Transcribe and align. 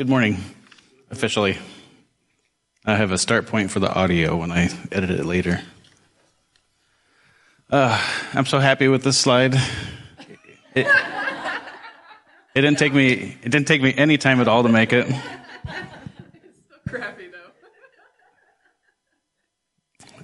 Good 0.00 0.08
morning, 0.08 0.38
officially. 1.10 1.58
I 2.86 2.96
have 2.96 3.12
a 3.12 3.18
start 3.18 3.44
point 3.44 3.70
for 3.70 3.80
the 3.80 3.92
audio 3.92 4.34
when 4.34 4.50
I 4.50 4.70
edit 4.90 5.10
it 5.10 5.26
later. 5.26 5.60
Uh, 7.68 8.02
I'm 8.32 8.46
so 8.46 8.60
happy 8.60 8.88
with 8.88 9.04
this 9.04 9.18
slide. 9.18 9.56
It, 10.74 10.86
it, 10.86 10.86
didn't 12.54 12.78
take 12.78 12.94
me. 12.94 13.36
It 13.42 13.50
didn't 13.50 13.66
take 13.66 13.82
me 13.82 13.92
any 13.94 14.16
time 14.16 14.40
at 14.40 14.48
all 14.48 14.62
to 14.62 14.70
make 14.70 14.94
it. 14.94 15.06
It's 15.06 15.18
so 16.70 16.78
crappy 16.88 17.28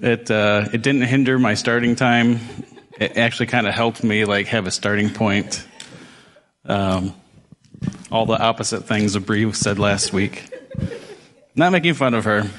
though. 0.00 0.08
It 0.08 0.30
uh, 0.30 0.70
it 0.72 0.80
didn't 0.80 1.02
hinder 1.02 1.38
my 1.38 1.52
starting 1.52 1.96
time. 1.96 2.40
It 2.98 3.18
actually 3.18 3.48
kind 3.48 3.66
of 3.66 3.74
helped 3.74 4.02
me 4.02 4.24
like 4.24 4.46
have 4.46 4.66
a 4.66 4.70
starting 4.70 5.10
point. 5.10 5.68
Um, 6.64 7.14
all 8.10 8.26
the 8.26 8.40
opposite 8.40 8.84
things 8.84 9.14
that 9.14 9.54
said 9.54 9.78
last 9.78 10.12
week. 10.12 10.48
Not 11.54 11.72
making 11.72 11.94
fun 11.94 12.14
of 12.14 12.24
her, 12.24 12.50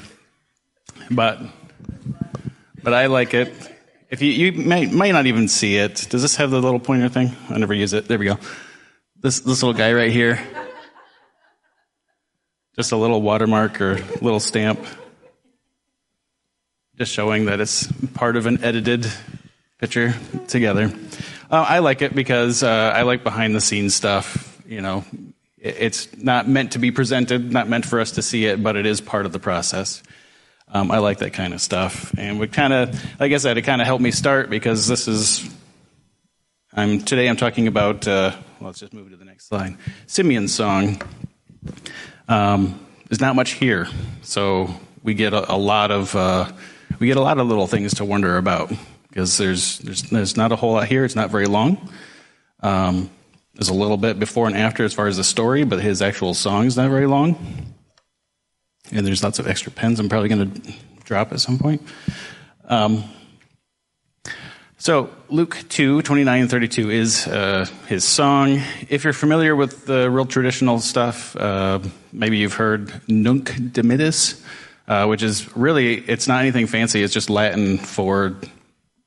but 1.10 1.40
but 2.82 2.94
I 2.94 3.06
like 3.06 3.34
it. 3.34 3.52
If 4.10 4.22
you 4.22 4.30
you 4.30 4.52
may 4.52 4.86
might 4.86 5.12
not 5.12 5.26
even 5.26 5.48
see 5.48 5.76
it. 5.76 6.06
Does 6.10 6.22
this 6.22 6.36
have 6.36 6.50
the 6.50 6.60
little 6.60 6.80
pointer 6.80 7.08
thing? 7.08 7.36
I 7.50 7.58
never 7.58 7.74
use 7.74 7.92
it. 7.92 8.08
There 8.08 8.18
we 8.18 8.26
go. 8.26 8.38
This 9.20 9.40
this 9.40 9.62
little 9.62 9.78
guy 9.78 9.92
right 9.92 10.12
here. 10.12 10.40
Just 12.76 12.92
a 12.92 12.96
little 12.96 13.20
watermark 13.20 13.80
or 13.80 13.96
little 14.20 14.40
stamp. 14.40 14.84
Just 16.96 17.12
showing 17.12 17.46
that 17.46 17.60
it's 17.60 17.90
part 18.14 18.36
of 18.36 18.46
an 18.46 18.64
edited 18.64 19.06
picture 19.78 20.14
together. 20.48 20.92
Uh, 21.50 21.64
I 21.68 21.78
like 21.78 22.02
it 22.02 22.14
because 22.14 22.62
uh, 22.62 22.92
I 22.94 23.02
like 23.02 23.22
behind 23.24 23.54
the 23.54 23.60
scenes 23.60 23.94
stuff. 23.94 24.47
You 24.68 24.82
know, 24.82 25.02
it's 25.56 26.14
not 26.14 26.46
meant 26.46 26.72
to 26.72 26.78
be 26.78 26.90
presented, 26.90 27.50
not 27.50 27.70
meant 27.70 27.86
for 27.86 28.00
us 28.00 28.12
to 28.12 28.22
see 28.22 28.44
it, 28.44 28.62
but 28.62 28.76
it 28.76 28.84
is 28.84 29.00
part 29.00 29.24
of 29.24 29.32
the 29.32 29.38
process. 29.38 30.02
Um, 30.68 30.90
I 30.90 30.98
like 30.98 31.18
that 31.18 31.32
kind 31.32 31.54
of 31.54 31.62
stuff, 31.62 32.12
and 32.18 32.38
we 32.38 32.48
kind 32.48 32.74
of, 32.74 33.18
like 33.18 33.32
I 33.32 33.38
said, 33.38 33.56
it 33.56 33.62
kind 33.62 33.80
of 33.80 33.86
helped 33.86 34.02
me 34.02 34.10
start 34.10 34.50
because 34.50 34.86
this 34.86 35.08
is. 35.08 35.48
I'm 36.74 37.00
today. 37.00 37.28
I'm 37.30 37.38
talking 37.38 37.66
about. 37.66 38.06
Uh, 38.06 38.36
well, 38.60 38.68
let's 38.68 38.80
just 38.80 38.92
move 38.92 39.08
to 39.08 39.16
the 39.16 39.24
next 39.24 39.48
slide. 39.48 39.78
Simeon's 40.06 40.52
song. 40.52 41.00
Um, 42.28 42.86
there's 43.08 43.22
not 43.22 43.34
much 43.34 43.52
here, 43.52 43.88
so 44.20 44.68
we 45.02 45.14
get 45.14 45.32
a, 45.32 45.50
a 45.50 45.56
lot 45.56 45.90
of 45.90 46.14
uh, 46.14 46.52
we 46.98 47.06
get 47.06 47.16
a 47.16 47.22
lot 47.22 47.38
of 47.38 47.46
little 47.46 47.66
things 47.66 47.94
to 47.94 48.04
wonder 48.04 48.36
about 48.36 48.70
because 49.08 49.38
there's 49.38 49.78
there's 49.78 50.02
there's 50.02 50.36
not 50.36 50.52
a 50.52 50.56
whole 50.56 50.74
lot 50.74 50.88
here. 50.88 51.06
It's 51.06 51.16
not 51.16 51.30
very 51.30 51.46
long. 51.46 51.90
Um, 52.60 53.08
there's 53.58 53.68
a 53.70 53.74
little 53.74 53.96
bit 53.96 54.20
before 54.20 54.46
and 54.46 54.56
after 54.56 54.84
as 54.84 54.94
far 54.94 55.08
as 55.08 55.16
the 55.16 55.24
story, 55.24 55.64
but 55.64 55.80
his 55.80 56.00
actual 56.00 56.32
song 56.32 56.66
is 56.66 56.76
not 56.76 56.90
very 56.90 57.08
long. 57.08 57.74
And 58.92 59.04
there's 59.04 59.24
lots 59.24 59.40
of 59.40 59.48
extra 59.48 59.72
pens 59.72 59.98
I'm 59.98 60.08
probably 60.08 60.28
going 60.28 60.52
to 60.52 60.72
drop 61.02 61.32
at 61.32 61.40
some 61.40 61.58
point. 61.58 61.82
Um, 62.66 63.02
so 64.76 65.10
Luke 65.28 65.58
2, 65.70 66.02
29 66.02 66.40
and 66.42 66.48
32 66.48 66.90
is 66.90 67.26
uh, 67.26 67.66
his 67.88 68.04
song. 68.04 68.60
If 68.88 69.02
you're 69.02 69.12
familiar 69.12 69.56
with 69.56 69.86
the 69.86 70.08
real 70.08 70.24
traditional 70.24 70.78
stuff, 70.78 71.34
uh, 71.34 71.80
maybe 72.12 72.38
you've 72.38 72.54
heard 72.54 72.92
Nunc 73.08 73.50
Dimittis, 73.50 74.40
uh, 74.86 75.06
which 75.06 75.24
is 75.24 75.56
really, 75.56 75.96
it's 75.96 76.28
not 76.28 76.42
anything 76.42 76.68
fancy. 76.68 77.02
It's 77.02 77.12
just 77.12 77.28
Latin 77.28 77.76
for 77.76 78.36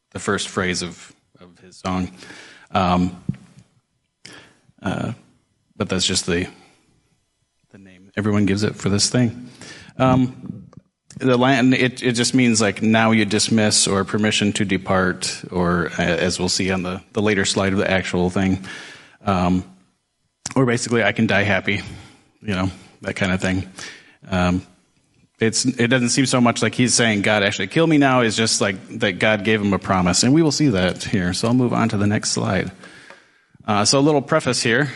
the 0.09 0.19
first 0.19 0.49
phrase 0.49 0.81
of, 0.81 1.13
of 1.39 1.58
his 1.59 1.77
song. 1.77 2.11
Um, 2.71 3.23
uh, 4.81 5.13
but 5.75 5.89
that's 5.89 6.05
just 6.05 6.25
the, 6.25 6.47
the 7.71 7.77
name 7.77 8.11
everyone 8.15 8.45
gives 8.45 8.63
it 8.63 8.75
for 8.75 8.89
this 8.89 9.09
thing. 9.09 9.49
Um, 9.97 10.67
the 11.17 11.37
Latin, 11.37 11.73
it, 11.73 12.01
it 12.01 12.13
just 12.13 12.33
means 12.33 12.61
like 12.61 12.81
now 12.81 13.11
you 13.11 13.25
dismiss 13.25 13.87
or 13.87 14.03
permission 14.03 14.53
to 14.53 14.65
depart, 14.65 15.43
or 15.52 15.89
uh, 15.97 16.02
as 16.02 16.39
we'll 16.39 16.49
see 16.49 16.71
on 16.71 16.83
the, 16.83 17.02
the 17.14 17.21
later 17.21 17.45
slide 17.45 17.73
of 17.73 17.80
the 17.80 17.89
actual 17.89 18.30
thing. 18.30 18.65
Um, 19.25 19.64
or 20.55 20.65
basically, 20.65 21.03
I 21.03 21.11
can 21.11 21.27
die 21.27 21.43
happy, 21.43 21.81
you 22.41 22.55
know, 22.55 22.71
that 23.02 23.15
kind 23.15 23.31
of 23.31 23.41
thing. 23.41 23.70
Um, 24.30 24.65
it's, 25.39 25.65
it 25.65 25.87
doesn't 25.87 26.09
seem 26.09 26.25
so 26.25 26.39
much 26.39 26.61
like 26.61 26.75
he's 26.75 26.93
saying, 26.93 27.21
God 27.21 27.41
actually 27.43 27.67
kill 27.67 27.87
me 27.87 27.97
now. 27.97 28.21
It's 28.21 28.36
just 28.36 28.61
like 28.61 28.87
that 28.99 29.14
God 29.14 29.43
gave 29.43 29.61
him 29.61 29.73
a 29.73 29.80
promise. 29.80 30.23
And 30.23 30.33
we 30.33 30.43
will 30.43 30.52
see 30.52 30.67
that 30.70 31.03
here. 31.03 31.33
So 31.33 31.47
I'll 31.47 31.53
move 31.53 31.73
on 31.73 31.89
to 31.89 31.97
the 31.97 32.05
next 32.05 32.31
slide. 32.31 32.71
Uh, 33.66 33.86
so 33.86 33.99
a 33.99 34.02
little 34.02 34.22
preface 34.22 34.64
here 34.64 34.89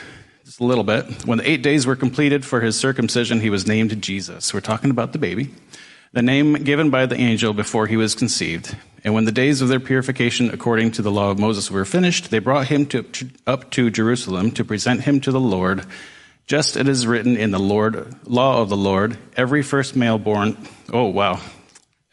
just 0.46 0.60
a 0.60 0.64
little 0.64 0.84
bit. 0.84 1.26
When 1.26 1.40
the 1.40 1.50
eight 1.50 1.64
days 1.64 1.88
were 1.88 1.96
completed 1.96 2.46
for 2.46 2.62
his 2.62 2.78
circumcision, 2.78 3.40
he 3.40 3.50
was 3.50 3.66
named 3.66 4.00
Jesus. 4.02 4.54
We're 4.54 4.62
talking 4.62 4.92
about 4.92 5.12
the 5.12 5.18
baby. 5.18 5.50
The 6.14 6.22
name 6.22 6.54
given 6.54 6.92
by 6.92 7.08
the 7.08 7.16
angel 7.16 7.52
before 7.52 7.88
he 7.88 7.98
was 7.98 8.14
conceived. 8.14 8.78
And 9.04 9.16
when 9.16 9.26
the 9.26 9.32
days 9.32 9.62
of 9.62 9.70
their 9.70 9.80
purification 9.80 10.52
according 10.52 10.92
to 10.92 11.02
the 11.02 11.12
law 11.12 11.32
of 11.32 11.40
Moses 11.40 11.72
were 11.72 11.84
finished, 11.84 12.30
they 12.30 12.38
brought 12.38 12.68
him 12.68 12.86
to, 12.88 13.04
up 13.48 13.72
to 13.72 13.90
Jerusalem 13.90 14.52
to 14.52 14.64
present 14.64 15.02
him 15.02 15.20
to 15.22 15.32
the 15.32 15.40
Lord, 15.40 15.84
just 16.46 16.76
as 16.76 16.82
it 16.82 16.88
is 16.88 17.08
written 17.08 17.36
in 17.38 17.50
the 17.50 17.60
Lord, 17.60 18.16
law 18.28 18.62
of 18.62 18.70
the 18.70 18.78
Lord, 18.78 19.18
every 19.36 19.64
first 19.64 19.96
male 19.96 20.20
born, 20.20 20.58
oh 20.94 21.08
wow, 21.08 21.42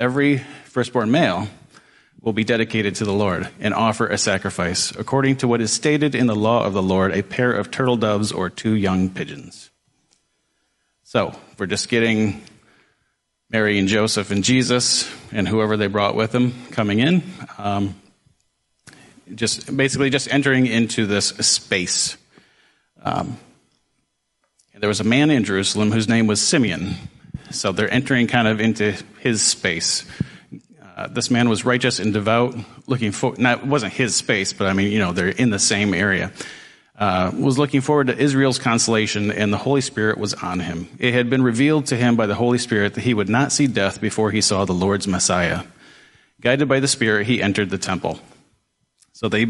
every 0.01 0.39
firstborn 0.65 1.11
male 1.11 1.49
will 2.23 2.33
be 2.33 2.45
dedicated 2.45 2.95
to 2.95 3.05
the 3.05 3.13
Lord 3.13 3.49
and 3.61 3.75
offer 3.75 4.07
a 4.07 4.17
sacrifice, 4.17 4.93
according 4.93 5.37
to 5.39 5.49
what 5.49 5.61
is 5.61 5.73
stated 5.73 6.15
in 6.15 6.29
the 6.29 6.37
law 6.37 6.65
of 6.65 6.73
the 6.73 6.83
Lord, 6.83 7.13
a 7.13 7.23
pair 7.23 7.53
of 7.53 7.71
turtle 7.71 7.97
doves 7.97 8.33
or 8.33 8.49
two 8.49 8.75
young 8.75 9.11
pigeons. 9.11 9.71
So, 11.03 11.37
we're 11.59 11.67
just 11.67 11.89
getting 11.89 12.43
Mary 13.51 13.79
and 13.79 13.89
Joseph 13.89 14.31
and 14.31 14.43
Jesus 14.43 15.13
and 15.33 15.47
whoever 15.47 15.77
they 15.77 15.89
brought 15.89 16.15
with 16.15 16.33
them 16.33 16.55
coming 16.71 17.01
in. 17.01 17.23
Um, 17.59 17.97
just 19.35 19.77
basically 19.77 20.09
just 20.09 20.33
entering 20.33 20.67
into 20.67 21.07
this 21.07 21.27
space. 21.27 22.17
Um, 23.03 23.37
there 24.75 24.89
was 24.89 25.01
a 25.01 25.05
man 25.05 25.31
in 25.31 25.45
Jerusalem 25.45 25.93
whose 25.93 26.09
name 26.09 26.27
was 26.27 26.41
Simeon. 26.41 26.95
So 27.51 27.73
they're 27.73 27.93
entering 27.93 28.27
kind 28.27 28.49
of 28.49 28.61
into 28.61 28.93
his 29.21 29.43
space. 29.43 30.05
Uh, 30.95 31.07
this 31.07 31.31
man 31.31 31.49
was 31.49 31.65
righteous 31.65 31.99
and 31.99 32.13
devout, 32.13 32.55
looking 32.87 33.13
for, 33.13 33.35
not, 33.39 33.61
it 33.61 33.67
wasn't 33.67 33.93
his 33.93 34.15
space, 34.15 34.53
but 34.53 34.67
I 34.67 34.75
mean, 34.75 34.93
you 34.93 34.99
know, 34.99 35.13
they're 35.13 35.29
in 35.29 35.51
the 35.51 35.59
same 35.59 35.95
area. 35.95 36.33
Uh, 36.99 37.31
was 37.35 37.59
looking 37.59 37.81
forward 37.81 38.09
to 38.09 38.19
Israel's 38.19 38.59
consolation, 38.59 39.33
and 39.33 39.51
the 39.53 39.57
Holy 39.59 39.81
Spirit 39.81 40.19
was 40.19 40.35
on 40.35 40.61
him. 40.61 40.89
It 40.99 41.15
had 41.15 41.31
been 41.31 41.43
revealed 41.43 41.87
to 41.87 41.97
him 41.97 42.17
by 42.17 42.27
the 42.27 42.35
Holy 42.35 42.59
Spirit 42.59 42.95
that 42.95 43.01
he 43.01 43.15
would 43.15 43.31
not 43.31 43.53
see 43.53 43.67
death 43.67 44.01
before 44.01 44.31
he 44.31 44.43
saw 44.43 44.67
the 44.67 44.75
Lord's 44.75 45.09
Messiah. 45.09 45.65
Guided 46.43 46.69
by 46.69 46.81
the 46.81 46.89
Spirit, 46.89 47.27
he 47.27 47.43
entered 47.43 47.71
the 47.71 47.79
temple. 47.79 48.21
So 49.15 49.29
they, 49.29 49.47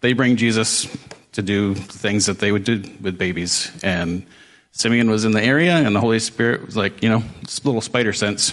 they 0.00 0.12
bring 0.12 0.36
Jesus 0.36 0.86
to 1.32 1.42
do 1.42 1.74
things 1.74 2.26
that 2.26 2.38
they 2.38 2.52
would 2.52 2.64
do 2.64 2.82
with 3.00 3.18
babies. 3.18 3.72
And 3.82 4.24
Simeon 4.70 5.10
was 5.10 5.24
in 5.24 5.32
the 5.32 5.42
area, 5.42 5.74
and 5.74 5.96
the 5.96 6.00
Holy 6.00 6.20
Spirit 6.20 6.64
was 6.64 6.76
like, 6.76 7.02
you 7.02 7.08
know, 7.08 7.24
just 7.42 7.64
a 7.64 7.66
little 7.66 7.80
spider 7.80 8.12
sense 8.12 8.52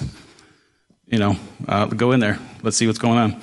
you 1.12 1.20
know, 1.20 1.36
uh, 1.68 1.86
go 1.86 2.14
in 2.14 2.20
there. 2.20 2.40
Let's 2.64 2.78
see 2.78 2.88
what's 2.88 3.00
going 3.00 3.20
on. 3.20 3.42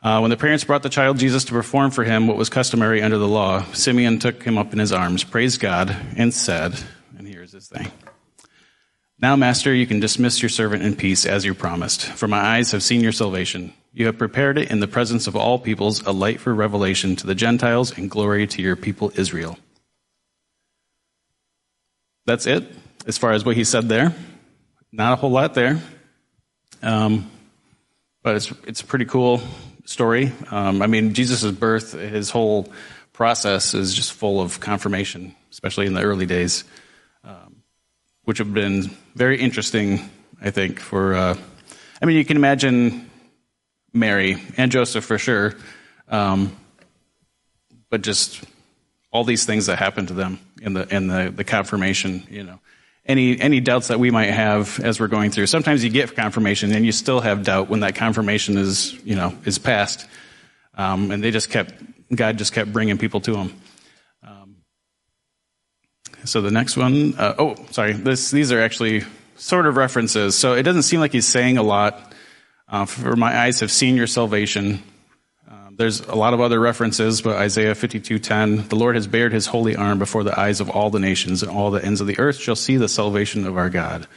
Uh, 0.00 0.20
when 0.20 0.30
the 0.30 0.36
parents 0.36 0.62
brought 0.62 0.84
the 0.84 0.88
child 0.88 1.18
Jesus 1.18 1.44
to 1.46 1.52
perform 1.52 1.90
for 1.90 2.04
him 2.04 2.28
what 2.28 2.36
was 2.36 2.48
customary 2.50 3.02
under 3.02 3.18
the 3.18 3.26
law, 3.26 3.64
Simeon 3.72 4.20
took 4.20 4.44
him 4.44 4.56
up 4.56 4.72
in 4.72 4.78
his 4.78 4.92
arms, 4.92 5.24
praised 5.24 5.58
God, 5.58 5.96
and 6.16 6.32
said, 6.32 6.78
and 7.16 7.26
here's 7.26 7.50
his 7.50 7.66
thing. 7.66 7.90
Now, 9.20 9.34
Master, 9.34 9.74
you 9.74 9.86
can 9.86 9.98
dismiss 9.98 10.40
your 10.40 10.48
servant 10.50 10.84
in 10.84 10.94
peace 10.94 11.26
as 11.26 11.44
you 11.44 11.52
promised, 11.52 12.04
for 12.04 12.28
my 12.28 12.38
eyes 12.38 12.70
have 12.70 12.84
seen 12.84 13.00
your 13.00 13.10
salvation. 13.10 13.72
You 13.92 14.06
have 14.06 14.18
prepared 14.18 14.58
it 14.58 14.70
in 14.70 14.78
the 14.78 14.86
presence 14.86 15.26
of 15.26 15.34
all 15.34 15.58
peoples, 15.58 16.06
a 16.06 16.12
light 16.12 16.38
for 16.38 16.54
revelation 16.54 17.16
to 17.16 17.26
the 17.26 17.34
Gentiles 17.34 17.96
and 17.98 18.08
glory 18.08 18.46
to 18.46 18.62
your 18.62 18.76
people 18.76 19.10
Israel. 19.16 19.58
That's 22.26 22.46
it, 22.46 22.70
as 23.06 23.18
far 23.18 23.32
as 23.32 23.44
what 23.44 23.56
he 23.56 23.64
said 23.64 23.88
there. 23.88 24.14
Not 24.92 25.14
a 25.14 25.16
whole 25.16 25.32
lot 25.32 25.54
there. 25.54 25.80
Um, 26.82 27.30
but 28.22 28.36
it's 28.36 28.52
it's 28.66 28.80
a 28.80 28.84
pretty 28.84 29.04
cool 29.04 29.40
story. 29.84 30.32
Um, 30.50 30.82
I 30.82 30.86
mean, 30.86 31.14
Jesus' 31.14 31.50
birth, 31.50 31.92
his 31.92 32.30
whole 32.30 32.68
process 33.12 33.74
is 33.74 33.94
just 33.94 34.12
full 34.12 34.40
of 34.40 34.60
confirmation, 34.60 35.34
especially 35.50 35.86
in 35.86 35.94
the 35.94 36.02
early 36.02 36.26
days, 36.26 36.64
um, 37.24 37.62
which 38.24 38.38
have 38.38 38.52
been 38.52 38.90
very 39.14 39.40
interesting, 39.40 40.08
I 40.40 40.50
think. 40.50 40.78
For 40.80 41.14
uh, 41.14 41.36
I 42.02 42.06
mean, 42.06 42.16
you 42.16 42.24
can 42.24 42.36
imagine 42.36 43.10
Mary 43.92 44.42
and 44.56 44.70
Joseph 44.70 45.04
for 45.04 45.18
sure, 45.18 45.54
um, 46.08 46.54
but 47.90 48.02
just 48.02 48.44
all 49.10 49.24
these 49.24 49.46
things 49.46 49.66
that 49.66 49.78
happened 49.78 50.08
to 50.08 50.14
them 50.14 50.38
in 50.60 50.74
the 50.74 50.94
in 50.94 51.08
the, 51.08 51.32
the 51.34 51.44
confirmation, 51.44 52.26
you 52.30 52.44
know 52.44 52.60
any 53.08 53.40
any 53.40 53.60
doubts 53.60 53.88
that 53.88 53.98
we 53.98 54.10
might 54.10 54.30
have 54.30 54.78
as 54.80 55.00
we're 55.00 55.08
going 55.08 55.30
through. 55.30 55.46
Sometimes 55.46 55.82
you 55.82 55.90
get 55.90 56.14
confirmation 56.14 56.72
and 56.72 56.84
you 56.84 56.92
still 56.92 57.20
have 57.20 57.42
doubt 57.42 57.68
when 57.68 57.80
that 57.80 57.94
confirmation 57.96 58.56
is 58.58 58.92
you 59.04 59.16
know 59.16 59.36
is 59.44 59.58
passed, 59.58 60.06
um, 60.74 61.10
and 61.10 61.24
they 61.24 61.30
just 61.30 61.50
kept 61.50 61.72
God 62.14 62.38
just 62.38 62.52
kept 62.52 62.72
bringing 62.72 62.98
people 62.98 63.20
to 63.22 63.32
them. 63.32 63.54
Um, 64.22 64.56
So 66.24 66.40
the 66.40 66.50
next 66.50 66.76
one, 66.76 67.14
uh, 67.18 67.34
oh, 67.38 67.56
sorry, 67.70 67.92
this, 67.92 68.30
these 68.30 68.52
are 68.52 68.60
actually 68.60 69.04
sort 69.36 69.66
of 69.66 69.76
references. 69.76 70.36
So 70.36 70.54
it 70.54 70.62
doesn't 70.62 70.82
seem 70.82 71.00
like 71.00 71.12
he's 71.12 71.26
saying 71.26 71.58
a 71.58 71.62
lot. 71.62 72.12
Uh, 72.68 72.84
for 72.84 73.16
my 73.16 73.34
eyes 73.34 73.60
have 73.60 73.70
seen 73.70 73.96
your 73.96 74.06
salvation. 74.06 74.82
There's 75.78 76.00
a 76.00 76.16
lot 76.16 76.34
of 76.34 76.40
other 76.40 76.58
references, 76.58 77.22
but 77.22 77.36
Isaiah 77.36 77.74
52:10, 77.74 78.68
the 78.68 78.74
Lord 78.74 78.96
has 78.96 79.06
bared 79.06 79.32
his 79.32 79.46
holy 79.46 79.76
arm 79.76 80.00
before 80.00 80.24
the 80.24 80.38
eyes 80.38 80.60
of 80.60 80.68
all 80.68 80.90
the 80.90 80.98
nations, 80.98 81.40
and 81.40 81.52
all 81.52 81.70
the 81.70 81.84
ends 81.84 82.00
of 82.00 82.08
the 82.08 82.18
earth 82.18 82.36
shall 82.36 82.56
see 82.56 82.76
the 82.76 82.88
salvation 82.88 83.46
of 83.46 83.56
our 83.56 83.70
God. 83.70 84.08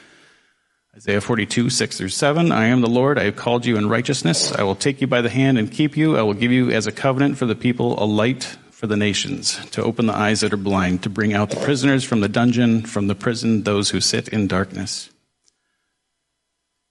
Isaiah 0.96 1.22
42, 1.22 1.70
6 1.70 1.98
through 1.98 2.10
7. 2.10 2.52
I 2.52 2.66
am 2.66 2.82
the 2.82 2.90
Lord. 2.90 3.20
I 3.20 3.26
have 3.26 3.36
called 3.36 3.68
you 3.68 3.78
in 3.78 3.88
righteousness. 3.88 4.52
I 4.52 4.64
will 4.64 4.76
take 4.76 5.02
you 5.02 5.08
by 5.08 5.22
the 5.22 5.30
hand 5.30 5.60
and 5.60 5.72
keep 5.72 5.96
you. 5.96 6.18
I 6.18 6.24
will 6.24 6.34
give 6.34 6.52
you 6.52 6.72
as 6.72 6.88
a 6.88 6.92
covenant 6.92 7.38
for 7.38 7.46
the 7.46 7.56
people, 7.56 8.04
a 8.04 8.06
light 8.06 8.58
for 8.72 8.88
the 8.88 8.98
nations, 8.98 9.64
to 9.68 9.84
open 9.84 10.08
the 10.08 10.18
eyes 10.18 10.42
that 10.42 10.54
are 10.54 10.58
blind, 10.58 11.04
to 11.04 11.10
bring 11.10 11.32
out 11.32 11.52
the 11.52 11.60
prisoners 11.60 12.04
from 12.04 12.22
the 12.22 12.28
dungeon, 12.28 12.82
from 12.82 13.06
the 13.06 13.14
prison, 13.14 13.62
those 13.64 13.92
who 13.92 14.02
sit 14.02 14.28
in 14.30 14.48
darkness. 14.48 15.12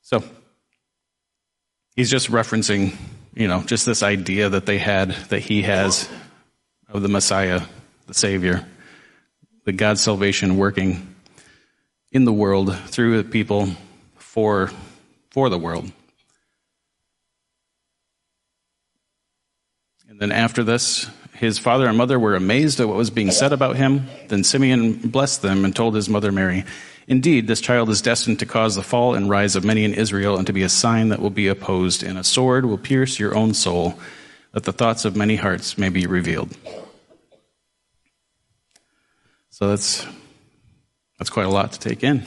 So, 0.00 0.22
he's 1.96 2.10
just 2.10 2.30
referencing, 2.30 2.94
you 3.34 3.48
know, 3.48 3.62
just 3.62 3.86
this 3.86 4.02
idea 4.02 4.48
that 4.48 4.66
they 4.66 4.78
had, 4.78 5.10
that 5.28 5.40
he 5.40 5.62
has 5.62 6.08
of 6.88 7.02
the 7.02 7.08
Messiah, 7.08 7.62
the 8.06 8.14
Savior, 8.14 8.66
the 9.64 9.72
God's 9.72 10.00
salvation 10.00 10.56
working 10.56 11.14
in 12.12 12.24
the 12.24 12.32
world 12.32 12.74
through 12.86 13.22
the 13.22 13.28
people 13.28 13.68
for, 14.16 14.70
for 15.30 15.48
the 15.48 15.58
world. 15.58 15.90
And 20.08 20.18
then 20.18 20.32
after 20.32 20.64
this, 20.64 21.08
his 21.40 21.58
father 21.58 21.86
and 21.86 21.96
mother 21.96 22.18
were 22.18 22.36
amazed 22.36 22.80
at 22.80 22.88
what 22.88 22.98
was 22.98 23.08
being 23.08 23.30
said 23.30 23.50
about 23.50 23.76
him. 23.76 24.06
Then 24.28 24.44
Simeon 24.44 24.92
blessed 24.92 25.40
them 25.40 25.64
and 25.64 25.74
told 25.74 25.94
his 25.94 26.06
mother 26.06 26.30
Mary, 26.30 26.66
Indeed, 27.06 27.46
this 27.46 27.62
child 27.62 27.88
is 27.88 28.02
destined 28.02 28.40
to 28.40 28.46
cause 28.46 28.74
the 28.74 28.82
fall 28.82 29.14
and 29.14 29.26
rise 29.26 29.56
of 29.56 29.64
many 29.64 29.84
in 29.84 29.94
Israel 29.94 30.36
and 30.36 30.46
to 30.46 30.52
be 30.52 30.62
a 30.62 30.68
sign 30.68 31.08
that 31.08 31.18
will 31.18 31.30
be 31.30 31.48
opposed, 31.48 32.02
and 32.02 32.18
a 32.18 32.24
sword 32.24 32.66
will 32.66 32.76
pierce 32.76 33.18
your 33.18 33.34
own 33.34 33.54
soul, 33.54 33.98
that 34.52 34.64
the 34.64 34.72
thoughts 34.72 35.06
of 35.06 35.16
many 35.16 35.36
hearts 35.36 35.78
may 35.78 35.88
be 35.88 36.06
revealed. 36.06 36.54
So 39.48 39.70
that's, 39.70 40.06
that's 41.18 41.30
quite 41.30 41.46
a 41.46 41.50
lot 41.50 41.72
to 41.72 41.80
take 41.80 42.04
in. 42.04 42.22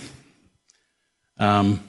Um, 1.37 1.83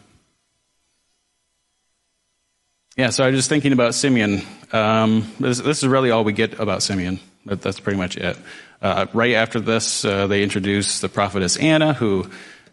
yeah, 2.98 3.08
so 3.08 3.24
I 3.24 3.28
was 3.28 3.38
just 3.38 3.48
thinking 3.48 3.72
about 3.72 3.94
Simeon. 3.94 4.42
Um, 4.74 5.32
this, 5.38 5.60
this, 5.60 5.84
is 5.84 5.86
really 5.86 6.10
all 6.10 6.24
we 6.24 6.32
get 6.32 6.58
about 6.58 6.82
Simeon. 6.82 7.20
But 7.46 7.62
that's 7.62 7.78
pretty 7.78 7.98
much 7.98 8.16
it. 8.16 8.36
Uh, 8.82 9.06
right 9.12 9.34
after 9.34 9.60
this, 9.60 10.04
uh, 10.04 10.26
they 10.26 10.42
introduce 10.42 11.00
the 11.00 11.08
prophetess 11.08 11.56
Anna, 11.56 11.92
who 11.92 12.28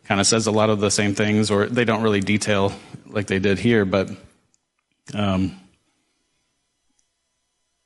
kind 0.06 0.20
of 0.20 0.26
says 0.26 0.48
a 0.48 0.52
lot 0.52 0.70
of 0.70 0.80
the 0.80 0.90
same 0.90 1.14
things, 1.14 1.52
or 1.52 1.68
they 1.68 1.86
don't 1.86 2.02
really 2.02 2.22
detail 2.22 2.74
like 3.06 3.28
they 3.28 3.40
did 3.40 3.60
here, 3.60 3.86
but 3.86 4.10
um, 5.14 5.60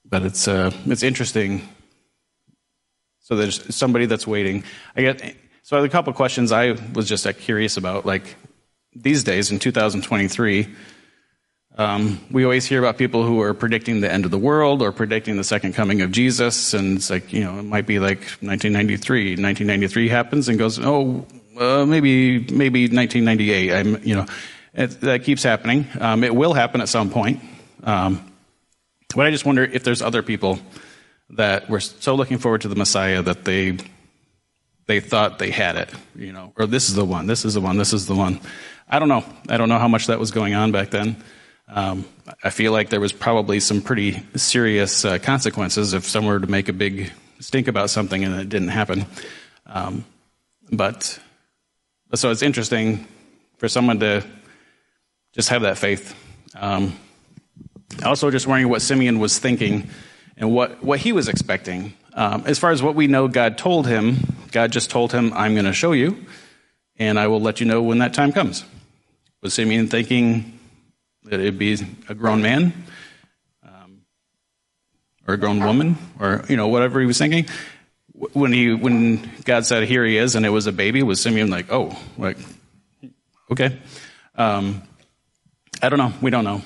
but 0.06 0.24
it's 0.24 0.48
uh, 0.48 0.72
it's 0.86 1.04
interesting. 1.04 1.68
So 3.20 3.36
there's 3.36 3.76
somebody 3.76 4.06
that's 4.06 4.28
waiting. 4.28 4.64
I 4.96 5.02
get 5.02 5.36
so 5.64 5.84
a 5.84 5.90
couple 5.90 6.14
questions 6.14 6.52
I 6.52 6.78
was 6.94 7.10
just 7.10 7.28
curious 7.40 7.78
about, 7.78 8.06
like 8.06 8.36
these 8.94 9.24
days 9.24 9.52
in 9.52 9.60
2023 9.60 10.74
um, 11.78 12.22
we 12.32 12.44
always 12.44 12.66
hear 12.66 12.80
about 12.80 12.98
people 12.98 13.26
who 13.26 13.42
are 13.42 13.54
predicting 13.54 14.00
the 14.00 14.12
end 14.12 14.24
of 14.24 14.32
the 14.32 14.38
world 14.38 14.82
or 14.82 14.92
predicting 14.92 15.36
the 15.36 15.44
second 15.44 15.74
coming 15.74 16.02
of 16.02 16.12
Jesus, 16.12 16.74
and 16.74 16.98
it's 16.98 17.10
like 17.10 17.34
you 17.34 17.44
know 17.44 17.60
it 17.60 17.64
might 17.64 17.86
be 17.86 18.00
like 18.00 18.20
1993. 18.40 19.32
1993 19.32 20.08
happens 20.08 20.48
and 20.48 20.58
goes, 20.58 20.80
oh, 20.80 21.26
uh, 21.60 21.86
maybe 21.86 22.40
maybe 22.40 22.88
1998. 22.88 23.74
I'm 23.74 24.04
you 24.04 24.16
know 24.16 24.26
it, 24.74 25.02
that 25.02 25.24
keeps 25.24 25.44
happening. 25.44 25.86
Um, 26.00 26.24
it 26.24 26.34
will 26.34 26.54
happen 26.54 26.80
at 26.80 26.88
some 26.88 27.10
point. 27.10 27.42
Um, 27.84 28.32
but 29.16 29.26
I 29.26 29.32
just 29.32 29.46
wonder 29.46 29.64
if 29.64 29.84
there's 29.84 30.02
other 30.02 30.24
people 30.24 30.60
that 31.32 31.70
were 31.70 31.80
so 31.80 32.16
looking 32.16 32.38
forward 32.38 32.62
to 32.62 32.68
the 32.68 32.76
Messiah 32.76 33.22
that 33.22 33.44
they 33.44 33.78
they 34.88 35.00
thought 35.00 35.40
they 35.40 35.52
had 35.52 35.76
it, 35.76 35.90
you 36.16 36.32
know, 36.32 36.54
or 36.56 36.68
this 36.68 36.90
is 36.90 36.96
the 36.96 37.06
one, 37.06 37.28
this 37.28 37.44
is 37.44 37.56
the 37.56 37.62
one, 37.62 37.78
this 37.78 37.92
is 37.92 38.06
the 38.06 38.16
one. 38.16 38.40
I 38.88 39.00
don't 39.00 39.10
know. 39.10 39.26
I 39.50 39.58
don't 39.58 39.68
know 39.68 39.80
how 39.80 39.88
much 39.88 40.08
that 40.08 40.20
was 40.20 40.32
going 40.32 40.54
on 40.54 40.72
back 40.72 40.92
then. 40.92 41.18
Um, 41.68 42.06
I 42.44 42.52
feel 42.52 42.72
like 42.72 42.90
there 42.90 43.00
was 43.00 43.12
probably 43.12 43.60
some 43.60 43.82
pretty 43.82 44.24
serious 44.36 45.04
uh, 45.04 45.18
consequences 45.18 45.94
if 45.94 46.06
someone 46.06 46.34
were 46.34 46.40
to 46.40 46.52
make 46.52 46.70
a 46.70 46.74
big 46.74 47.12
stink 47.40 47.68
about 47.68 47.90
something 47.90 48.24
and 48.24 48.36
it 48.36 48.50
didn't 48.50 48.70
happen. 48.70 49.06
Um, 49.66 50.06
but 50.72 51.20
so 52.14 52.32
it's 52.32 52.42
interesting 52.42 53.08
for 53.58 53.68
someone 53.68 54.00
to 54.00 54.24
just 55.34 55.50
have 55.50 55.64
that 55.64 55.78
faith. 55.78 56.16
Um, 56.56 56.98
also, 58.04 58.32
just 58.32 58.48
wondering 58.48 58.70
what 58.70 58.82
Simeon 58.82 59.20
was 59.20 59.40
thinking 59.40 59.90
and 60.38 60.54
what, 60.54 60.84
what 60.84 61.00
he 61.00 61.12
was 61.12 61.28
expecting. 61.28 61.94
Um, 62.14 62.44
as 62.46 62.60
far 62.60 62.72
as 62.72 62.82
what 62.82 62.96
we 62.96 63.08
know, 63.08 63.28
God 63.28 63.58
told 63.58 63.88
him, 63.88 64.18
God 64.52 64.72
just 64.72 64.90
told 64.90 65.12
him, 65.12 65.34
I'm 65.34 65.54
going 65.54 65.66
to 65.66 65.74
show 65.74 65.92
you, 65.92 66.26
and 66.98 67.20
I 67.20 67.28
will 67.28 67.42
let 67.42 67.60
you 67.60 67.66
know 67.66 67.82
when 67.82 68.00
that 68.00 68.14
time 68.14 68.32
comes. 68.32 68.64
Was 69.42 69.54
Simeon 69.54 69.88
thinking, 69.88 70.55
that 71.26 71.40
it'd 71.40 71.58
be 71.58 71.78
a 72.08 72.16
grown 72.16 72.42
man 72.42 72.74
um, 73.64 74.02
or 75.28 75.34
a 75.34 75.38
grown 75.38 75.64
woman 75.64 75.98
or 76.20 76.46
you 76.48 76.56
know 76.56 76.68
whatever 76.68 77.00
he 77.00 77.06
was 77.06 77.18
thinking. 77.18 77.46
When 78.14 78.54
he 78.54 78.74
when 78.74 79.30
god 79.44 79.66
said 79.66 79.84
here 79.84 80.06
he 80.06 80.18
is 80.18 80.36
and 80.36 80.46
it 80.46 80.50
was 80.50 80.68
a 80.68 80.72
baby 80.72 81.04
was 81.04 81.20
simeon 81.20 81.50
like 81.50 81.72
oh 81.72 81.98
like 82.18 82.38
okay. 83.52 83.78
Um, 84.36 84.84
i 85.82 85.90
don't 85.90 86.00
know. 86.00 86.14
We 86.22 86.32
don't 86.32 86.46
know. 86.46 86.62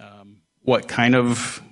Um, 0.00 0.38
what 0.62 0.88
kind 0.88 1.14
of 1.14 1.62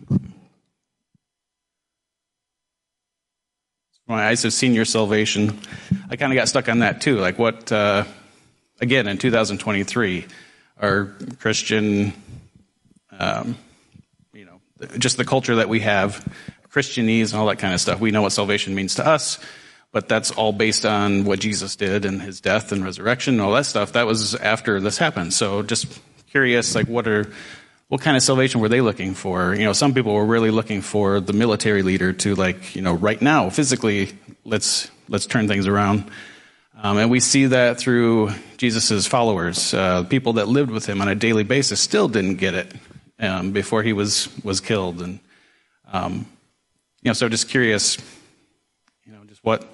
my 4.06 4.28
eyes 4.28 4.44
have 4.44 4.52
seen 4.52 4.72
your 4.72 4.84
salvation. 4.84 5.58
I 6.08 6.16
kind 6.16 6.32
of 6.32 6.36
got 6.36 6.48
stuck 6.48 6.68
on 6.68 6.78
that 6.80 7.00
too. 7.00 7.18
Like 7.18 7.38
what 7.38 7.72
uh, 7.72 8.04
again 8.80 9.08
in 9.08 9.18
2023 9.18 10.26
our 10.80 11.12
christian 11.38 12.12
um, 13.18 13.56
you 14.32 14.44
know, 14.44 14.60
just 14.98 15.16
the 15.16 15.24
culture 15.24 15.56
that 15.56 15.68
we 15.68 15.80
have, 15.80 16.26
Christianese 16.70 17.32
and 17.32 17.40
all 17.40 17.46
that 17.46 17.58
kind 17.58 17.74
of 17.74 17.80
stuff. 17.80 18.00
We 18.00 18.10
know 18.10 18.22
what 18.22 18.32
salvation 18.32 18.74
means 18.74 18.96
to 18.96 19.06
us, 19.06 19.38
but 19.92 20.08
that's 20.08 20.30
all 20.30 20.52
based 20.52 20.84
on 20.84 21.24
what 21.24 21.38
Jesus 21.38 21.76
did 21.76 22.04
and 22.04 22.20
his 22.20 22.40
death 22.40 22.72
and 22.72 22.84
resurrection 22.84 23.34
and 23.34 23.40
all 23.40 23.52
that 23.52 23.66
stuff. 23.66 23.92
That 23.92 24.06
was 24.06 24.34
after 24.34 24.80
this 24.80 24.98
happened. 24.98 25.32
So 25.32 25.62
just 25.62 26.00
curious, 26.28 26.74
like 26.74 26.86
what 26.88 27.08
are, 27.08 27.26
what 27.88 28.00
kind 28.00 28.16
of 28.16 28.22
salvation 28.22 28.60
were 28.60 28.68
they 28.68 28.80
looking 28.80 29.14
for? 29.14 29.54
You 29.54 29.64
know, 29.64 29.72
some 29.72 29.94
people 29.94 30.12
were 30.12 30.26
really 30.26 30.50
looking 30.50 30.82
for 30.82 31.20
the 31.20 31.32
military 31.32 31.82
leader 31.82 32.12
to 32.12 32.34
like, 32.34 32.74
you 32.76 32.82
know, 32.82 32.94
right 32.94 33.20
now, 33.22 33.48
physically, 33.48 34.18
let's, 34.44 34.90
let's 35.08 35.24
turn 35.24 35.48
things 35.48 35.66
around. 35.66 36.10
Um, 36.78 36.98
and 36.98 37.10
we 37.10 37.20
see 37.20 37.46
that 37.46 37.78
through 37.78 38.32
Jesus' 38.58 39.06
followers. 39.06 39.72
Uh, 39.72 40.04
people 40.04 40.34
that 40.34 40.46
lived 40.46 40.70
with 40.70 40.84
him 40.84 41.00
on 41.00 41.08
a 41.08 41.14
daily 41.14 41.42
basis 41.42 41.80
still 41.80 42.06
didn't 42.06 42.36
get 42.36 42.52
it 42.52 42.70
um, 43.18 43.52
before 43.52 43.82
he 43.82 43.94
was 43.94 44.28
was 44.44 44.60
killed, 44.60 45.00
and 45.00 45.18
um, 45.90 46.26
you 47.02 47.08
know, 47.08 47.14
so 47.14 47.30
just 47.30 47.48
curious, 47.48 47.96
you 49.06 49.12
know, 49.12 49.24
just 49.24 49.42
what 49.42 49.66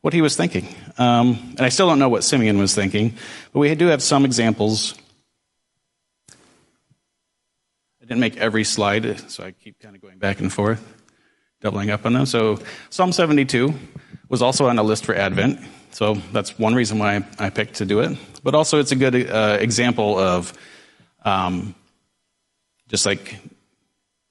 what 0.00 0.14
he 0.14 0.22
was 0.22 0.34
thinking. 0.34 0.74
Um, 0.96 1.38
and 1.58 1.60
I 1.60 1.68
still 1.68 1.88
don't 1.88 1.98
know 1.98 2.08
what 2.08 2.24
Simeon 2.24 2.56
was 2.56 2.74
thinking, 2.74 3.14
but 3.52 3.58
we 3.58 3.74
do 3.74 3.88
have 3.88 4.02
some 4.02 4.24
examples. 4.24 4.94
I 8.00 8.06
didn't 8.06 8.20
make 8.20 8.38
every 8.38 8.64
slide, 8.64 9.30
so 9.30 9.44
I 9.44 9.50
keep 9.50 9.78
kind 9.78 9.94
of 9.94 10.00
going 10.00 10.16
back 10.18 10.40
and 10.40 10.50
forth, 10.50 10.80
doubling 11.60 11.90
up 11.90 12.06
on 12.06 12.14
them. 12.14 12.24
So 12.24 12.60
Psalm 12.88 13.12
72 13.12 13.74
was 14.30 14.40
also 14.40 14.68
on 14.68 14.78
a 14.78 14.82
list 14.82 15.04
for 15.04 15.14
Advent. 15.14 15.60
So 15.90 16.14
that's 16.32 16.58
one 16.58 16.74
reason 16.74 16.98
why 16.98 17.24
I 17.38 17.50
picked 17.50 17.76
to 17.76 17.84
do 17.84 18.00
it. 18.00 18.18
But 18.42 18.54
also, 18.54 18.78
it's 18.78 18.92
a 18.92 18.96
good 18.96 19.30
uh, 19.30 19.58
example 19.60 20.18
of 20.18 20.52
um, 21.24 21.74
just 22.88 23.06
like 23.06 23.36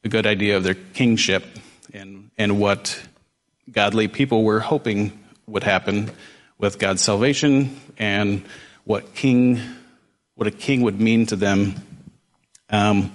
a 0.04 0.10
good 0.10 0.26
idea 0.26 0.58
of 0.58 0.64
their 0.64 0.76
kingship 0.76 1.44
and, 1.94 2.30
and 2.38 2.60
what 2.60 3.02
godly 3.72 4.08
people 4.08 4.44
were 4.44 4.60
hoping 4.60 5.20
would 5.48 5.64
happen 5.64 6.12
with 6.58 6.80
God's 6.80 7.02
salvation 7.02 7.80
and 7.98 8.44
what 8.84 9.16
king 9.16 9.60
what 10.36 10.48
a 10.48 10.52
king 10.52 10.82
would 10.82 11.00
mean 11.00 11.26
to 11.28 11.36
them. 11.38 11.76
Um, 12.70 13.14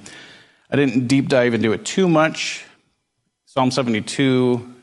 I 0.70 0.76
didn't 0.76 1.06
deep 1.06 1.28
dive 1.28 1.52
into 1.52 1.72
it 1.72 1.84
too 1.84 2.08
much. 2.08 2.64
Psalm 3.44 3.70
72 3.70 4.74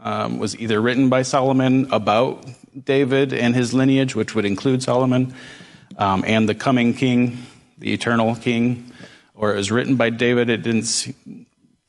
um, 0.00 0.38
was 0.38 0.58
either 0.58 0.80
written 0.80 1.08
by 1.08 1.22
Solomon 1.22 1.92
about 1.92 2.46
David 2.82 3.32
and 3.32 3.54
his 3.54 3.72
lineage, 3.72 4.14
which 4.14 4.34
would 4.34 4.44
include 4.44 4.82
Solomon, 4.82 5.34
um, 5.98 6.24
and 6.26 6.48
the 6.48 6.54
coming 6.54 6.94
king, 6.94 7.38
the 7.78 7.92
eternal 7.92 8.34
king, 8.34 8.90
or 9.34 9.52
it 9.52 9.56
was 9.56 9.70
written 9.70 9.96
by 9.96 10.10
David. 10.10 10.50
It 10.50 10.62
didn't, 10.62 11.14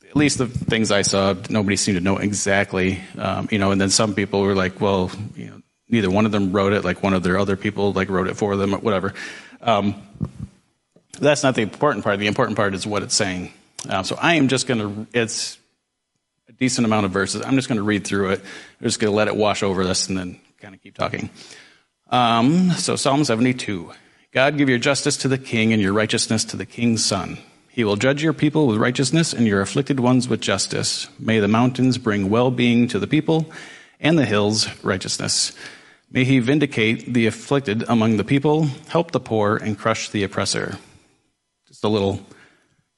at 0.08 0.16
least 0.16 0.38
the 0.38 0.46
things 0.46 0.90
I 0.90 1.02
saw, 1.02 1.34
nobody 1.50 1.76
seemed 1.76 1.98
to 1.98 2.04
know 2.04 2.18
exactly. 2.18 3.00
Um, 3.18 3.48
you 3.50 3.58
know, 3.58 3.70
and 3.70 3.80
then 3.80 3.90
some 3.90 4.14
people 4.14 4.42
were 4.42 4.54
like, 4.54 4.80
well, 4.80 5.10
you 5.34 5.46
know, 5.46 5.62
neither 5.88 6.10
one 6.10 6.26
of 6.26 6.32
them 6.32 6.52
wrote 6.52 6.72
it, 6.72 6.84
like 6.84 7.02
one 7.02 7.14
of 7.14 7.22
their 7.22 7.38
other 7.38 7.56
people 7.56 7.92
like 7.92 8.08
wrote 8.08 8.28
it 8.28 8.36
for 8.36 8.56
them, 8.56 8.74
or 8.74 8.78
whatever. 8.78 9.14
Um, 9.60 9.94
that's 11.18 11.42
not 11.42 11.54
the 11.54 11.62
important 11.62 12.04
part. 12.04 12.18
The 12.18 12.26
important 12.26 12.56
part 12.56 12.74
is 12.74 12.86
what 12.86 13.02
it's 13.02 13.14
saying. 13.14 13.52
Uh, 13.88 14.02
so 14.02 14.16
I 14.20 14.34
am 14.34 14.48
just 14.48 14.66
going 14.66 14.80
to, 14.80 15.06
it's 15.18 15.58
a 16.48 16.52
decent 16.52 16.84
amount 16.84 17.06
of 17.06 17.12
verses. 17.12 17.42
I'm 17.42 17.54
just 17.54 17.68
going 17.68 17.78
to 17.78 17.84
read 17.84 18.06
through 18.06 18.30
it. 18.30 18.40
I'm 18.40 18.84
just 18.84 19.00
going 19.00 19.12
to 19.12 19.16
let 19.16 19.28
it 19.28 19.36
wash 19.36 19.62
over 19.62 19.82
us 19.82 20.08
and 20.08 20.18
then 20.18 20.40
kind 20.58 20.74
of 20.74 20.82
keep 20.82 20.94
talking. 20.94 21.30
Um, 22.10 22.70
so 22.72 22.96
Psalm 22.96 23.24
72. 23.24 23.92
God 24.32 24.58
give 24.58 24.68
your 24.68 24.78
justice 24.78 25.16
to 25.18 25.28
the 25.28 25.38
king 25.38 25.72
and 25.72 25.80
your 25.80 25.92
righteousness 25.92 26.44
to 26.46 26.56
the 26.56 26.66
king's 26.66 27.04
son. 27.04 27.38
He 27.68 27.84
will 27.84 27.96
judge 27.96 28.22
your 28.22 28.32
people 28.32 28.66
with 28.66 28.78
righteousness 28.78 29.32
and 29.32 29.46
your 29.46 29.60
afflicted 29.60 30.00
ones 30.00 30.28
with 30.28 30.40
justice. 30.40 31.08
May 31.18 31.40
the 31.40 31.48
mountains 31.48 31.98
bring 31.98 32.30
well 32.30 32.50
being 32.50 32.88
to 32.88 32.98
the 32.98 33.06
people 33.06 33.50
and 34.00 34.18
the 34.18 34.24
hills 34.24 34.68
righteousness. 34.82 35.52
May 36.10 36.24
he 36.24 36.38
vindicate 36.38 37.12
the 37.12 37.26
afflicted 37.26 37.84
among 37.88 38.16
the 38.16 38.24
people, 38.24 38.64
help 38.88 39.10
the 39.10 39.20
poor, 39.20 39.56
and 39.56 39.78
crush 39.78 40.10
the 40.10 40.22
oppressor. 40.22 40.78
Just 41.66 41.84
a 41.84 41.88
little 41.88 42.24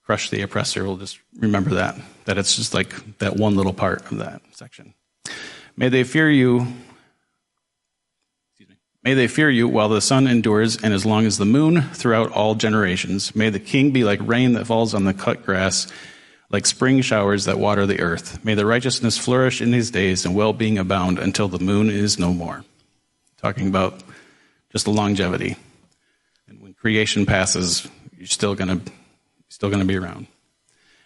crush 0.04 0.30
the 0.30 0.42
oppressor. 0.42 0.84
We'll 0.84 0.96
just 0.96 1.18
remember 1.38 1.70
that, 1.70 1.96
that 2.26 2.38
it's 2.38 2.56
just 2.56 2.74
like 2.74 3.18
that 3.18 3.36
one 3.36 3.56
little 3.56 3.72
part 3.72 4.10
of 4.12 4.18
that 4.18 4.42
section. 4.52 4.94
May 5.76 5.88
they 5.88 6.04
fear 6.04 6.30
you. 6.30 6.66
May 9.02 9.14
they 9.14 9.28
fear 9.28 9.48
you 9.48 9.68
while 9.68 9.88
the 9.88 10.00
sun 10.00 10.26
endures 10.26 10.76
and 10.76 10.92
as 10.92 11.06
long 11.06 11.24
as 11.24 11.38
the 11.38 11.44
moon 11.44 11.82
throughout 11.82 12.32
all 12.32 12.54
generations. 12.54 13.34
May 13.34 13.48
the 13.50 13.60
king 13.60 13.92
be 13.92 14.04
like 14.04 14.20
rain 14.22 14.54
that 14.54 14.66
falls 14.66 14.92
on 14.92 15.04
the 15.04 15.14
cut 15.14 15.44
grass 15.44 15.86
like 16.50 16.66
spring 16.66 17.02
showers 17.02 17.44
that 17.44 17.58
water 17.58 17.86
the 17.86 18.00
earth. 18.00 18.44
May 18.44 18.54
the 18.54 18.66
righteousness 18.66 19.18
flourish 19.18 19.60
in 19.60 19.70
these 19.70 19.90
days 19.90 20.24
and 20.24 20.34
well 20.34 20.52
being 20.52 20.78
abound 20.78 21.18
until 21.18 21.48
the 21.48 21.58
moon 21.58 21.90
is 21.90 22.18
no 22.18 22.32
more. 22.32 22.64
Talking 23.36 23.68
about 23.68 24.02
just 24.72 24.84
the 24.84 24.90
longevity. 24.90 25.56
And 26.48 26.60
when 26.60 26.74
creation 26.74 27.26
passes, 27.26 27.86
you're 28.16 28.26
still 28.26 28.54
gonna 28.54 28.80
still 29.48 29.70
gonna 29.70 29.84
be 29.84 29.96
around. 29.96 30.26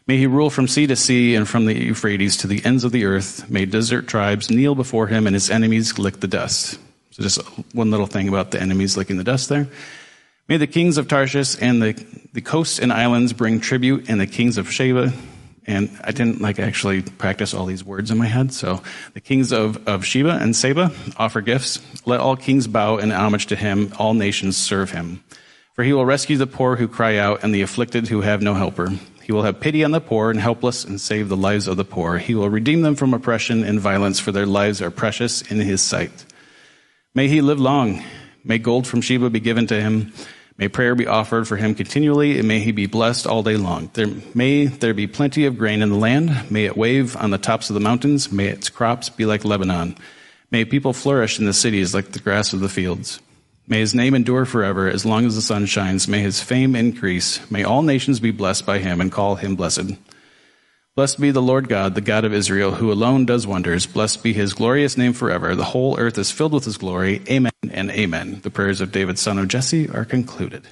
May 0.07 0.17
he 0.17 0.27
rule 0.27 0.51
from 0.51 0.67
sea 0.67 0.87
to 0.87 0.97
sea 0.97 1.35
and 1.35 1.49
from 1.49 1.67
the 1.67 1.75
Euphrates 1.75 2.37
to 2.39 2.47
the 2.47 2.65
ends 2.65 2.85
of 2.85 2.93
the 2.93 3.05
earth. 3.05 3.49
May 3.51 3.67
desert 3.67 4.09
tribes 4.09 4.51
kneel 4.51 4.75
before 4.75 5.09
him 5.09 5.27
and 5.27 5.35
his 5.35 5.51
enemies 5.51 5.99
lick 5.99 6.21
the 6.21 6.29
dust. 6.29 6.79
So 7.13 7.23
just 7.23 7.41
one 7.75 7.91
little 7.91 8.07
thing 8.07 8.29
about 8.29 8.51
the 8.51 8.61
enemies 8.61 8.97
licking 8.97 9.17
the 9.17 9.25
dust 9.25 9.49
there. 9.49 9.69
May 10.49 10.57
the 10.57 10.67
kings 10.67 10.99
of 10.99 11.09
Tarshish 11.09 11.57
and 11.61 11.81
the, 11.81 11.93
the 12.33 12.41
coasts 12.41 12.79
and 12.79 12.93
islands 12.93 13.33
bring 13.33 13.61
tribute, 13.61 14.11
and 14.11 14.21
the 14.21 14.27
kings 14.27 14.59
of 14.59 14.71
Sheba 14.71 15.13
and 15.67 15.97
I 16.03 16.11
didn't 16.11 16.41
like 16.41 16.59
actually 16.59 17.03
practice 17.03 17.55
all 17.55 17.67
these 17.67 17.85
words 17.85 18.11
in 18.11 18.19
my 18.19 18.27
head. 18.27 18.53
So 18.53 18.83
the 19.15 19.21
kings 19.21 19.53
of, 19.53 19.87
of 19.87 20.05
Sheba 20.05 20.39
and 20.41 20.57
Seba 20.57 20.91
offer 21.17 21.41
gifts. 21.41 21.81
Let 22.05 22.21
all 22.21 22.37
kings 22.37 22.67
bow 22.67 22.99
in 22.99 23.13
homage 23.13 23.47
to 23.47 23.57
him. 23.57 23.93
All 23.99 24.15
nations 24.15 24.57
serve 24.57 24.91
him. 24.91 25.23
For 25.75 25.85
he 25.85 25.93
will 25.93 26.05
rescue 26.05 26.37
the 26.37 26.47
poor 26.47 26.77
who 26.77 26.89
cry 26.89 27.17
out 27.17 27.45
and 27.45 27.55
the 27.55 27.63
afflicted 27.63 28.09
who 28.09 28.23
have 28.23 28.43
no 28.43 28.55
helper. 28.55 28.91
He 29.23 29.33
will 29.33 29.45
have 29.45 29.61
pity 29.61 29.85
on 29.85 29.93
the 29.93 30.01
poor 30.01 30.31
and 30.31 30.41
helpless 30.41 30.85
and 30.85 31.01
save 31.01 31.29
the 31.29 31.37
lives 31.37 31.69
of 31.69 31.77
the 31.77 31.85
poor. 31.85 32.19
He 32.19 32.35
will 32.35 32.51
redeem 32.51 32.83
them 32.83 32.97
from 32.97 33.15
oppression 33.15 33.63
and 33.63 33.79
violence, 33.79 34.19
for 34.19 34.33
their 34.33 34.47
lives 34.47 34.83
are 34.83 34.91
precious 34.91 35.43
in 35.43 35.61
his 35.61 35.81
sight. 35.81 36.27
May 37.15 37.29
he 37.29 37.41
live 37.41 37.61
long. 37.61 38.03
May 38.45 38.59
gold 38.59 38.87
from 38.87 39.01
Sheba 39.01 39.31
be 39.31 39.41
given 39.41 39.67
to 39.69 39.81
him 39.81 40.13
May 40.59 40.69
prayer 40.69 40.95
be 40.95 41.07
offered 41.07 41.49
for 41.49 41.57
him 41.57 41.75
continually, 41.75 42.39
and 42.39 42.47
may 42.47 42.61
he 42.61 42.73
be 42.73 42.87
blessed 42.87 43.27
all 43.27 43.43
day 43.43 43.57
long. 43.57 43.91
There, 43.95 44.09
may 44.35 44.67
there 44.67 44.95
be 44.95 45.07
plenty 45.07 45.47
of 45.47 45.57
grain 45.59 45.83
in 45.83 45.89
the 45.89 45.97
land. 45.97 46.51
May 46.51 46.67
it 46.67 46.77
wave 46.77 47.17
on 47.17 47.31
the 47.31 47.39
tops 47.39 47.71
of 47.71 47.75
the 47.75 47.81
mountains. 47.81 48.31
May 48.31 48.47
its 48.47 48.69
crops 48.69 49.09
be 49.09 49.25
like 49.25 49.45
Lebanon. 49.45 49.97
May 50.51 50.65
people 50.65 50.93
flourish 50.93 51.39
in 51.39 51.47
the 51.47 51.53
cities 51.53 51.95
like 51.95 52.13
the 52.13 52.19
grass 52.19 52.53
of 52.53 52.61
the 52.61 52.69
fields. 52.69 53.21
May 53.67 53.81
his 53.81 53.95
name 53.95 54.15
endure 54.15 54.45
forever 54.45 54.89
as 54.89 55.07
long 55.07 55.25
as 55.25 55.35
the 55.35 55.43
sun 55.43 55.67
shines. 55.67 56.07
May 56.07 56.21
his 56.21 56.43
fame 56.43 56.77
increase. 56.77 57.51
May 57.51 57.65
all 57.65 57.83
nations 57.83 58.21
be 58.21 58.31
blessed 58.31 58.67
by 58.67 58.79
him 58.79 59.01
and 59.01 59.11
call 59.11 59.37
him 59.37 59.57
blessed. 59.57 59.97
Blessed 60.95 61.21
be 61.21 61.31
the 61.31 61.41
Lord 61.41 61.71
God, 61.71 61.95
the 61.95 62.03
God 62.03 62.27
of 62.27 62.35
Israel, 62.35 62.73
who 62.73 62.93
alone 62.93 63.25
does 63.25 63.47
wonders. 63.47 63.87
Blessed 63.87 64.23
be 64.23 64.35
his 64.35 64.53
glorious 64.53 64.99
name 64.99 65.15
forever. 65.15 65.55
The 65.55 65.65
whole 65.65 65.99
earth 65.99 66.19
is 66.19 66.31
filled 66.31 66.53
with 66.53 66.67
his 66.67 66.77
glory. 66.77 67.23
Amen 67.31 67.53
and 67.71 67.91
amen. 67.91 68.41
The 68.43 68.51
prayers 68.51 68.83
of 68.83 68.93
David, 68.93 69.19
son 69.19 69.39
of 69.39 69.49
Jesse, 69.49 69.89
are 69.89 70.05
concluded. 70.05 70.69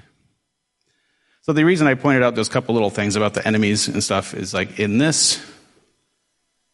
So 1.41 1.55
the 1.55 1.65
reason 1.65 1.87
I 1.87 1.95
pointed 1.95 2.23
out 2.23 2.35
those 2.35 2.51
couple 2.51 2.75
little 2.75 2.91
things 2.91 3.17
about 3.17 3.33
the 3.33 3.47
enemies 3.49 3.89
and 3.89 4.05
stuff 4.05 4.35
is 4.35 4.53
like 4.53 4.79
in 4.79 4.99
this, 4.99 5.43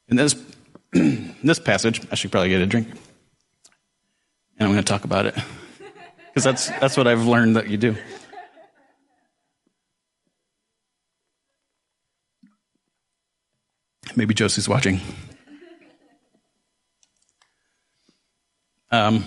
in 0.08 0.16
this, 0.16 0.34
in 0.92 1.36
this 1.44 1.60
passage, 1.60 2.00
I 2.10 2.16
should 2.16 2.32
probably 2.32 2.48
get 2.48 2.62
a 2.62 2.66
drink. 2.66 2.88
And 4.58 4.66
I'm 4.66 4.72
going 4.72 4.82
to 4.82 4.92
talk 4.92 5.04
about 5.04 5.26
it. 5.26 5.36
Because 6.26 6.42
that's, 6.42 6.68
that's 6.80 6.96
what 6.96 7.06
I've 7.06 7.26
learned 7.26 7.54
that 7.54 7.68
you 7.68 7.76
do. 7.76 7.96
Maybe 14.14 14.34
Josie's 14.34 14.68
watching. 14.68 15.00
Um, 18.90 19.24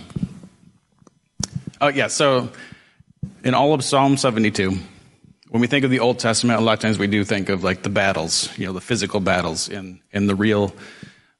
oh, 1.81 1.89
yeah, 1.89 2.07
so 2.07 2.49
in 3.43 3.53
all 3.53 3.73
of 3.73 3.83
Psalm 3.83 4.17
72, 4.17 4.77
when 5.49 5.61
we 5.61 5.67
think 5.67 5.83
of 5.83 5.91
the 5.91 5.99
Old 5.99 6.19
Testament, 6.19 6.59
a 6.59 6.63
lot 6.63 6.73
of 6.73 6.79
times 6.79 6.97
we 6.97 7.07
do 7.07 7.23
think 7.23 7.49
of 7.49 7.63
like 7.63 7.83
the 7.83 7.89
battles, 7.89 8.49
you 8.57 8.65
know, 8.65 8.73
the 8.73 8.81
physical 8.81 9.19
battles 9.19 9.67
and, 9.67 9.99
and 10.13 10.29
the 10.29 10.35
real, 10.35 10.73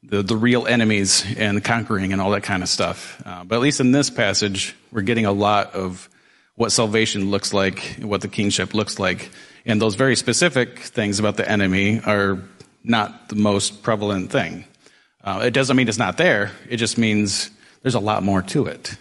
the, 0.03 0.22
the 0.22 0.36
real 0.36 0.67
enemies 0.67 1.25
and 1.38 1.63
conquering 1.63 2.12
and 2.12 2.22
all 2.22 2.31
that 2.31 2.43
kind 2.43 2.63
of 2.63 2.69
stuff. 2.69 3.22
Uh, 3.25 3.43
but 3.43 3.55
at 3.55 3.62
least 3.62 3.79
in 3.79 3.91
this 3.91 4.10
passage, 4.10 4.75
we're 4.91 5.01
getting 5.01 5.25
a 5.25 5.31
lot 5.31 5.74
of 5.74 6.10
what 6.55 6.72
salvation 6.72 7.31
looks 7.31 7.53
like, 7.53 7.98
what 8.01 8.22
the 8.22 8.27
kingship 8.27 8.74
looks 8.74 9.00
like. 9.00 9.29
And 9.65 9.81
those 9.81 9.96
very 9.96 10.15
specific 10.15 10.79
things 10.79 11.19
about 11.19 11.38
the 11.38 11.50
enemy 11.50 12.01
are 12.01 12.39
not 12.83 13.29
the 13.29 13.36
most 13.36 13.83
prevalent 13.83 14.31
thing. 14.31 14.65
Uh, 15.24 15.41
it 15.43 15.51
doesn't 15.51 15.75
mean 15.75 15.88
it's 15.88 15.98
not 15.98 16.17
there. 16.17 16.51
It 16.69 16.77
just 16.77 16.98
means 16.98 17.50
there's 17.81 17.95
a 17.95 18.00
lot 18.00 18.24
more 18.24 18.41
to 18.43 18.65
it. 18.67 18.95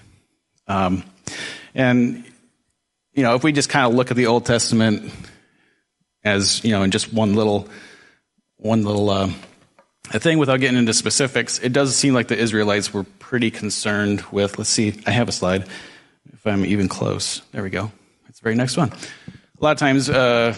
Um, 0.66 1.04
and 1.74 2.24
you 3.12 3.22
know, 3.22 3.34
if 3.34 3.42
we 3.42 3.52
just 3.52 3.68
kind 3.68 3.86
of 3.86 3.94
look 3.94 4.10
at 4.10 4.16
the 4.16 4.26
Old 4.26 4.46
Testament 4.46 5.12
as 6.24 6.64
you 6.64 6.72
know, 6.72 6.82
in 6.82 6.90
just 6.90 7.12
one 7.12 7.34
little, 7.34 7.68
one 8.56 8.82
little 8.82 9.10
uh, 9.10 9.30
thing, 10.10 10.38
without 10.38 10.60
getting 10.60 10.78
into 10.78 10.92
specifics, 10.92 11.58
it 11.60 11.72
does 11.72 11.96
seem 11.96 12.14
like 12.14 12.28
the 12.28 12.38
Israelites 12.38 12.92
were 12.92 13.04
pretty 13.04 13.50
concerned 13.50 14.24
with. 14.32 14.58
Let's 14.58 14.70
see, 14.70 15.00
I 15.06 15.10
have 15.12 15.28
a 15.28 15.32
slide. 15.32 15.66
If 16.32 16.46
I'm 16.46 16.64
even 16.64 16.88
close, 16.88 17.42
there 17.52 17.62
we 17.62 17.70
go. 17.70 17.90
It's 18.28 18.40
the 18.40 18.44
very 18.44 18.54
next 18.54 18.76
one. 18.76 18.90
A 18.90 19.64
lot 19.64 19.72
of 19.72 19.78
times. 19.78 20.10
Uh, 20.10 20.54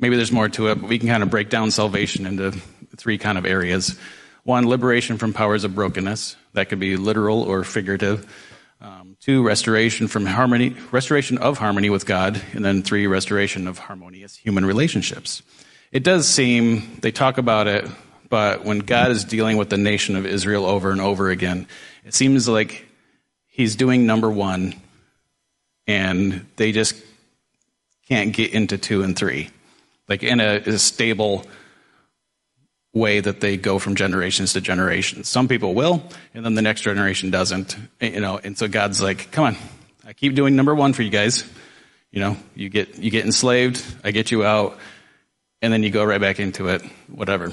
maybe 0.00 0.16
there's 0.16 0.32
more 0.32 0.48
to 0.48 0.68
it, 0.68 0.80
but 0.80 0.88
we 0.88 0.98
can 0.98 1.08
kind 1.08 1.22
of 1.22 1.30
break 1.30 1.50
down 1.50 1.70
salvation 1.70 2.26
into 2.26 2.52
three 2.96 3.18
kind 3.18 3.38
of 3.38 3.46
areas. 3.46 3.98
One, 4.44 4.66
liberation 4.66 5.18
from 5.18 5.32
powers 5.32 5.64
of 5.64 5.74
brokenness. 5.74 6.36
That 6.54 6.68
could 6.68 6.80
be 6.80 6.96
literal 6.96 7.42
or 7.42 7.62
figurative. 7.62 8.28
Um, 8.80 9.16
two, 9.20 9.42
restoration 9.42 10.08
from 10.08 10.24
harmony, 10.24 10.74
restoration 10.90 11.38
of 11.38 11.58
harmony 11.58 11.90
with 11.90 12.06
God. 12.06 12.40
And 12.52 12.64
then 12.64 12.82
three, 12.82 13.06
restoration 13.06 13.68
of 13.68 13.78
harmonious 13.78 14.34
human 14.34 14.64
relationships. 14.64 15.42
It 15.92 16.02
does 16.02 16.26
seem, 16.26 16.98
they 17.00 17.12
talk 17.12 17.36
about 17.36 17.66
it, 17.66 17.86
but 18.28 18.64
when 18.64 18.78
God 18.78 19.10
is 19.10 19.24
dealing 19.24 19.56
with 19.56 19.70
the 19.70 19.76
nation 19.76 20.16
of 20.16 20.24
Israel 20.24 20.64
over 20.64 20.90
and 20.92 21.00
over 21.00 21.30
again, 21.30 21.66
it 22.04 22.14
seems 22.14 22.48
like 22.48 22.86
he's 23.48 23.76
doing 23.76 24.06
number 24.06 24.30
one 24.30 24.74
and 25.86 26.46
they 26.56 26.72
just 26.72 26.94
can't 28.08 28.32
get 28.32 28.52
into 28.54 28.78
two 28.78 29.02
and 29.02 29.16
three 29.16 29.50
like 30.10 30.24
in 30.24 30.40
a, 30.40 30.56
a 30.56 30.78
stable 30.78 31.46
way 32.92 33.20
that 33.20 33.40
they 33.40 33.56
go 33.56 33.78
from 33.78 33.94
generations 33.94 34.52
to 34.54 34.60
generations. 34.60 35.28
Some 35.28 35.46
people 35.46 35.72
will, 35.72 36.02
and 36.34 36.44
then 36.44 36.54
the 36.54 36.62
next 36.62 36.80
generation 36.80 37.30
doesn't. 37.30 37.76
You 38.00 38.20
know, 38.20 38.38
and 38.42 38.58
so 38.58 38.66
God's 38.66 39.00
like, 39.00 39.30
"Come 39.30 39.44
on, 39.44 39.56
I 40.04 40.12
keep 40.12 40.34
doing 40.34 40.56
number 40.56 40.74
one 40.74 40.92
for 40.92 41.02
you 41.02 41.10
guys. 41.10 41.44
You 42.10 42.20
know, 42.20 42.36
you 42.56 42.68
get 42.68 42.98
you 42.98 43.10
get 43.10 43.24
enslaved, 43.24 43.82
I 44.02 44.10
get 44.10 44.32
you 44.32 44.44
out, 44.44 44.76
and 45.62 45.72
then 45.72 45.84
you 45.84 45.90
go 45.90 46.04
right 46.04 46.20
back 46.20 46.40
into 46.40 46.68
it. 46.68 46.82
Whatever." 47.06 47.52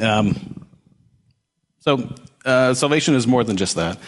Um, 0.00 0.66
so 1.80 2.14
uh, 2.44 2.74
salvation 2.74 3.14
is 3.14 3.26
more 3.26 3.44
than 3.44 3.56
just 3.56 3.76
that, 3.76 3.98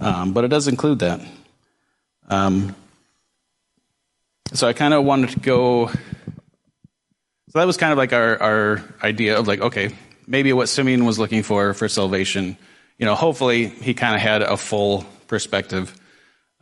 um, 0.00 0.32
but 0.32 0.44
it 0.44 0.48
does 0.48 0.68
include 0.68 1.00
that. 1.00 1.20
Um, 2.28 2.76
so 4.52 4.68
I 4.68 4.72
kind 4.72 4.94
of 4.94 5.04
wanted 5.04 5.30
to 5.30 5.40
go 5.40 5.90
so 7.48 7.58
that 7.58 7.66
was 7.66 7.76
kind 7.76 7.92
of 7.92 7.98
like 7.98 8.12
our, 8.12 8.40
our 8.40 8.84
idea 9.02 9.38
of 9.38 9.48
like, 9.48 9.60
okay, 9.60 9.94
maybe 10.26 10.52
what 10.52 10.68
Simeon 10.68 11.04
was 11.04 11.18
looking 11.18 11.42
for 11.42 11.74
for 11.74 11.88
salvation. 11.88 12.56
You 12.98 13.06
know, 13.06 13.14
hopefully 13.14 13.68
he 13.68 13.94
kind 13.94 14.14
of 14.14 14.20
had 14.20 14.42
a 14.42 14.56
full 14.56 15.04
perspective. 15.26 15.94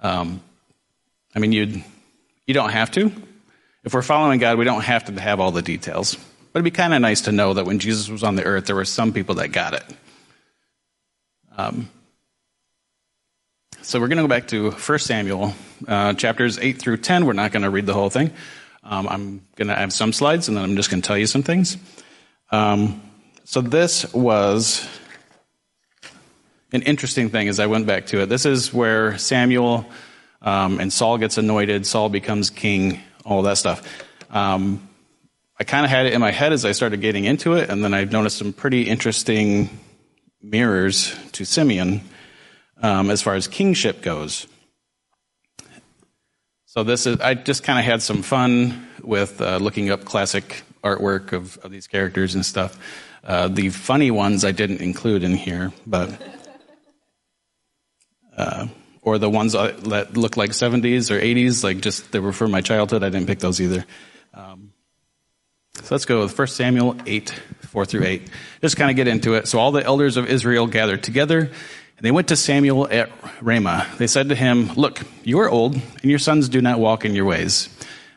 Um, 0.00 0.40
I 1.35 1.38
mean, 1.38 1.52
you 1.52 1.83
you 2.47 2.55
don't 2.55 2.71
have 2.71 2.90
to. 2.93 3.11
If 3.85 3.95
we're 3.95 4.02
following 4.02 4.38
God, 4.38 4.59
we 4.59 4.64
don't 4.64 4.83
have 4.83 5.05
to 5.07 5.21
have 5.21 5.40
all 5.40 5.50
the 5.50 5.62
details. 5.62 6.14
But 6.52 6.61
it'd 6.61 6.64
be 6.64 6.71
kind 6.71 6.95
of 6.95 7.00
nice 7.00 7.23
to 7.23 7.33
know 7.33 7.55
that 7.55 7.66
when 7.66 7.78
Jesus 7.78 8.09
was 8.09 8.23
on 8.23 8.37
the 8.37 8.45
earth, 8.45 8.66
there 8.66 8.76
were 8.76 8.85
some 8.85 9.12
people 9.12 9.37
that 9.37 9.52
got 9.52 9.75
it. 9.75 9.85
Um, 11.57 11.88
So 13.87 14.00
we're 14.00 14.09
going 14.09 14.16
to 14.16 14.25
go 14.25 14.28
back 14.28 14.49
to 14.49 14.73
1 14.73 14.99
Samuel, 14.99 15.55
uh, 15.87 16.12
chapters 16.14 16.59
8 16.59 16.73
through 16.76 16.97
10. 16.97 17.25
We're 17.25 17.35
not 17.35 17.52
going 17.52 17.62
to 17.62 17.71
read 17.71 17.87
the 17.87 17.95
whole 17.95 18.11
thing. 18.11 18.33
Um, 18.88 19.09
I'm 19.09 19.47
going 19.57 19.69
to 19.69 19.75
have 19.75 19.93
some 19.93 20.12
slides, 20.12 20.49
and 20.49 20.57
then 20.57 20.64
I'm 20.64 20.76
just 20.76 20.90
going 20.90 21.02
to 21.02 21.07
tell 21.07 21.19
you 21.19 21.26
some 21.26 21.43
things. 21.43 21.76
Um, 22.52 23.02
so 23.45 23.61
this 23.61 24.12
was 24.14 24.88
an 26.73 26.83
interesting 26.83 27.28
thing 27.28 27.49
as 27.49 27.59
I 27.59 27.66
went 27.66 27.87
back 27.87 28.07
to 28.07 28.23
it. 28.23 28.26
This 28.26 28.47
is 28.47 28.73
where 28.73 29.19
Samuel 29.19 29.87
um, 30.43 30.78
and 30.78 30.93
Saul 30.93 31.19
gets 31.19 31.37
anointed. 31.38 31.85
Saul 31.87 32.09
becomes 32.09 32.50
king. 32.50 33.00
All 33.25 33.43
that 33.43 33.59
stuff. 33.59 33.83
Um, 34.31 34.88
I 35.59 35.64
kind 35.64 35.85
of 35.85 35.90
had 35.90 36.07
it 36.07 36.12
in 36.12 36.21
my 36.21 36.31
head 36.31 36.52
as 36.52 36.64
I 36.64 36.73
started 36.73 37.00
getting 37.00 37.25
into 37.25 37.55
it, 37.55 37.71
and 37.71 37.83
then 37.83 37.93
I've 37.93 38.12
noticed 38.12 38.38
some 38.38 38.52
pretty 38.52 38.83
interesting 38.83 39.71
mirrors 40.43 41.16
to 41.33 41.45
Simeon 41.45 42.02
um, 42.83 43.11
as 43.11 43.23
far 43.23 43.35
as 43.35 43.49
kingship 43.49 44.02
goes. 44.02 44.47
So 46.76 46.85
this 46.85 47.06
is 47.06 47.18
I 47.23 47.33
just 47.33 47.62
kind 47.62 47.78
of 47.78 47.87
had 47.87 48.02
some 48.02 48.21
fun 48.21 48.87
with 49.02 49.40
uh, 49.40 49.56
looking 49.56 49.88
up 49.88 50.04
classic 50.04 50.62
artwork 50.85 51.33
of, 51.33 51.56
of 51.64 51.71
these 51.71 51.87
characters 51.87 52.35
and 52.35 52.45
stuff. 52.45 52.78
Uh, 53.25 53.49
the 53.49 53.71
funny 53.71 54.11
ones 54.11 54.45
I 54.45 54.52
didn't 54.52 54.83
include 54.83 55.23
in 55.23 55.35
here, 55.35 55.73
but 55.87 56.11
uh, 58.37 58.66
or 59.00 59.16
the 59.16 59.30
ones 59.30 59.54
that 59.54 60.18
look 60.18 60.37
like 60.37 60.50
70s 60.50 61.11
or 61.11 61.18
80s, 61.18 61.64
like 61.64 61.80
just 61.80 62.12
they 62.12 62.18
were 62.18 62.35
from 62.35 62.50
my 62.50 62.61
childhood. 62.61 63.02
I 63.02 63.09
didn't 63.09 63.26
pick 63.26 63.38
those 63.38 63.59
either. 63.59 63.87
Um, 64.35 64.75
so 65.76 65.95
let's 65.95 66.04
go 66.04 66.21
with 66.21 66.38
1 66.38 66.47
Samuel 66.49 66.95
8, 67.06 67.30
4 67.71 67.87
through 67.87 68.04
8. 68.04 68.30
Just 68.61 68.76
kind 68.76 68.90
of 68.90 68.97
get 68.97 69.09
into 69.09 69.33
it. 69.33 69.49
So 69.49 69.59
all 69.59 69.73
the 69.73 69.83
elders 69.83 70.18
of 70.18 70.28
Israel 70.28 70.66
gathered 70.66 71.02
together, 71.02 71.52
and 71.97 72.05
they 72.05 72.11
went 72.11 72.29
to 72.29 72.37
Samuel 72.37 72.88
at 72.91 73.11
Ramah. 73.41 73.87
They 73.99 74.07
said 74.07 74.29
to 74.29 74.35
him, 74.35 74.73
Look, 74.75 75.00
you 75.25 75.41
are 75.41 75.49
old, 75.49 75.75
and 75.75 76.11
your 76.11 76.19
sons 76.19 76.49
do 76.49 76.61
not 76.61 76.79
walk 76.79 77.05
in 77.05 77.15
your 77.15 77.25
ways. 77.25 77.69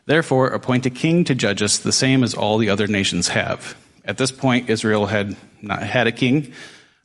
Therefore, 0.05 0.47
appoint 0.47 0.85
a 0.85 0.89
king 0.89 1.23
to 1.25 1.35
judge 1.35 1.61
us, 1.61 1.77
the 1.77 1.91
same 1.91 2.23
as 2.23 2.33
all 2.33 2.57
the 2.57 2.69
other 2.69 2.87
nations 2.87 3.29
have. 3.29 3.77
At 4.03 4.17
this 4.17 4.31
point, 4.31 4.69
Israel 4.69 5.05
had 5.05 5.35
not 5.61 5.83
had 5.83 6.07
a 6.07 6.11
king. 6.11 6.53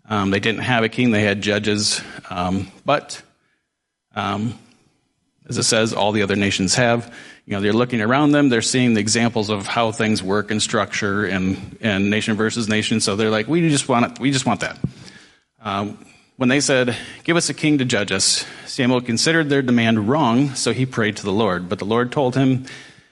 Um, 0.08 0.30
they 0.30 0.40
didn't 0.40 0.62
have 0.62 0.84
a 0.84 0.88
king, 0.88 1.10
they 1.10 1.22
had 1.22 1.42
judges. 1.42 2.00
Um, 2.30 2.70
but, 2.84 3.22
um, 4.14 4.58
as 5.48 5.58
it 5.58 5.64
says, 5.64 5.92
all 5.92 6.12
the 6.12 6.22
other 6.22 6.36
nations 6.36 6.74
have 6.76 7.14
you 7.46 7.52
know, 7.52 7.60
they're 7.60 7.74
looking 7.74 8.00
around 8.00 8.32
them, 8.32 8.48
they're 8.48 8.62
seeing 8.62 8.94
the 8.94 9.00
examples 9.00 9.50
of 9.50 9.66
how 9.66 9.92
things 9.92 10.22
work 10.22 10.50
and 10.50 10.62
structure 10.62 11.26
and, 11.26 11.76
and 11.80 12.10
nation 12.10 12.36
versus 12.36 12.68
nation. 12.68 13.00
So 13.00 13.16
they're 13.16 13.30
like, 13.30 13.48
we 13.48 13.68
just 13.68 13.88
want 13.88 14.12
it, 14.12 14.18
we 14.18 14.30
just 14.30 14.46
want 14.46 14.60
that. 14.60 14.78
When 16.36 16.48
they 16.48 16.60
said, 16.60 16.96
give 17.22 17.36
us 17.36 17.48
a 17.48 17.54
king 17.54 17.78
to 17.78 17.84
judge 17.84 18.10
us, 18.10 18.44
Samuel 18.66 19.00
considered 19.00 19.48
their 19.48 19.62
demand 19.62 20.08
wrong, 20.08 20.54
so 20.56 20.72
he 20.72 20.84
prayed 20.84 21.16
to 21.18 21.22
the 21.22 21.32
Lord. 21.32 21.68
But 21.68 21.78
the 21.78 21.84
Lord 21.84 22.10
told 22.10 22.34
him, 22.34 22.66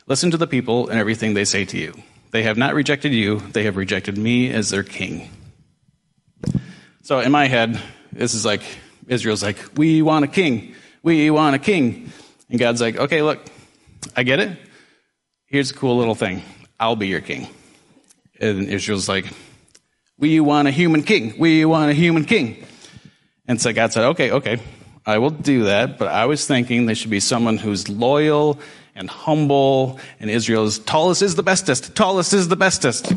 listen 0.09 0.33
to 0.33 0.37
the 0.37 0.49
people 0.49 0.89
and 0.89 0.99
everything 0.99 1.35
they 1.35 1.45
say 1.45 1.65
to 1.67 1.79
you. 1.79 1.95
They 2.33 2.43
have 2.43 2.57
not 2.57 2.75
rejected 2.75 3.13
you, 3.13 3.39
they 3.39 3.63
have 3.65 3.77
rejected 3.77 4.19
me 4.19 4.51
as 4.51 4.71
their 4.71 4.83
king. 4.83 5.31
So 7.03 7.21
in 7.21 7.31
my 7.31 7.47
head, 7.47 7.81
this 8.13 8.35
is 8.35 8.45
like, 8.45 8.63
Israel's 9.07 9.43
like, 9.43 9.59
we 9.77 10.03
want 10.03 10.25
a 10.25 10.29
king. 10.29 10.75
We 11.05 11.31
want 11.31 11.55
a 11.55 11.61
king. 11.61 12.11
And 12.51 12.59
God's 12.59 12.81
like, 12.81 12.97
okay, 12.97 13.23
look, 13.23 13.39
I 14.17 14.25
get 14.25 14.41
it. 14.41 14.59
Here's 15.47 15.71
a 15.71 15.75
cool 15.75 15.97
little 15.97 16.15
thing 16.15 16.43
I'll 16.81 16.97
be 16.97 17.07
your 17.07 17.21
king. 17.21 17.47
And 18.41 18.67
Israel's 18.67 19.09
like, 19.09 19.27
We 20.19 20.41
want 20.41 20.67
a 20.67 20.73
human 20.73 21.03
king. 21.03 21.35
We 21.39 21.65
want 21.65 21.91
a 21.91 21.95
human 21.95 22.25
king. 22.25 22.67
And 23.47 23.61
so 23.61 23.73
God 23.73 23.93
said, 23.93 24.05
Okay, 24.11 24.31
okay, 24.31 24.61
I 25.05 25.19
will 25.19 25.31
do 25.31 25.65
that. 25.65 25.99
But 25.99 26.09
I 26.09 26.27
was 26.27 26.47
thinking 26.47 26.87
there 26.87 26.95
should 26.95 27.11
be 27.11 27.21
someone 27.21 27.59
who's 27.59 27.89
loyal 27.89 28.59
and 28.95 29.09
humble, 29.09 29.99
and 30.21 30.31
Israel's 30.31 30.79
tallest 30.79 31.23
is 31.23 31.35
the 31.35 31.43
bestest. 31.43 31.97
Tallest 31.97 32.35
is 32.35 32.49
the 32.49 32.57
bestest. 32.57 33.13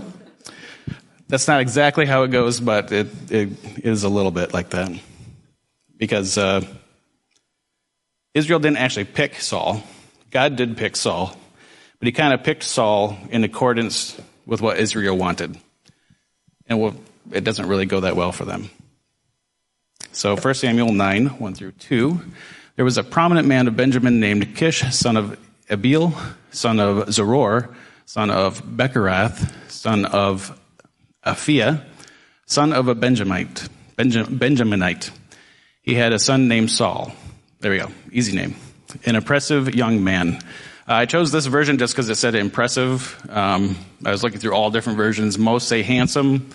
That's 1.28 1.48
not 1.48 1.60
exactly 1.60 2.06
how 2.06 2.24
it 2.24 2.30
goes, 2.30 2.60
but 2.60 2.92
it, 2.92 3.08
it 3.32 3.50
is 3.84 4.04
a 4.04 4.10
little 4.10 4.32
bit 4.32 4.54
like 4.54 4.70
that. 4.70 4.92
Because 5.98 6.38
uh, 6.38 6.62
Israel 8.34 8.60
didn't 8.60 8.78
actually 8.78 9.06
pick 9.06 9.40
Saul. 9.40 9.84
God 10.30 10.56
did 10.56 10.78
pick 10.78 10.96
Saul, 10.96 11.36
but 12.00 12.06
he 12.06 12.12
kind 12.12 12.34
of 12.34 12.44
picked 12.44 12.64
Saul 12.64 13.18
in 13.30 13.44
accordance 13.44 14.20
with 14.46 14.62
what 14.62 14.78
Israel 14.78 15.18
wanted. 15.18 15.58
And 16.68 17.00
it 17.32 17.44
doesn't 17.44 17.68
really 17.68 17.86
go 17.86 18.02
that 18.02 18.16
well 18.16 18.32
for 18.32 18.46
them. 18.46 18.70
So 20.16 20.38
1 20.38 20.54
Samuel 20.54 20.94
9, 20.94 21.26
1 21.28 21.54
through 21.56 21.74
2. 21.74 22.22
There 22.78 22.86
was 22.86 22.98
a 22.98 23.04
prominent 23.04 23.50
man 23.50 23.68
of 23.68 23.76
Benjamin 23.76 24.22
named 24.22 24.56
Kish, 24.56 24.82
son 24.96 25.18
of 25.18 25.38
Abiel, 25.70 26.14
son 26.52 26.80
of 26.80 27.10
Zeror, 27.10 27.76
son 28.06 28.32
of 28.32 28.64
Bechorath, 28.64 29.52
son 29.70 30.06
of 30.06 30.58
Aphiah, 31.26 31.84
son 32.46 32.72
of 32.72 32.88
a 32.88 32.96
Benjamite, 32.96 33.68
Benjaminite. 33.98 35.12
He 35.82 35.96
had 35.96 36.14
a 36.14 36.20
son 36.20 36.48
named 36.48 36.72
Saul. 36.72 37.12
There 37.60 37.72
we 37.72 37.80
go. 37.80 37.92
Easy 38.10 38.34
name 38.34 38.56
an 39.06 39.18
impressive 39.18 39.76
young 39.76 40.02
man. 40.02 40.40
I 40.88 41.08
chose 41.08 41.34
this 41.34 41.48
version 41.48 41.78
just 41.78 41.94
because 41.94 42.08
it 42.08 42.16
said 42.16 42.36
impressive. 42.36 43.20
Um, 43.30 43.76
I 44.06 44.12
was 44.12 44.24
looking 44.24 44.40
through 44.40 44.54
all 44.54 44.72
different 44.72 44.96
versions. 44.96 45.38
Most 45.38 45.68
say 45.68 45.82
handsome. 45.82 46.52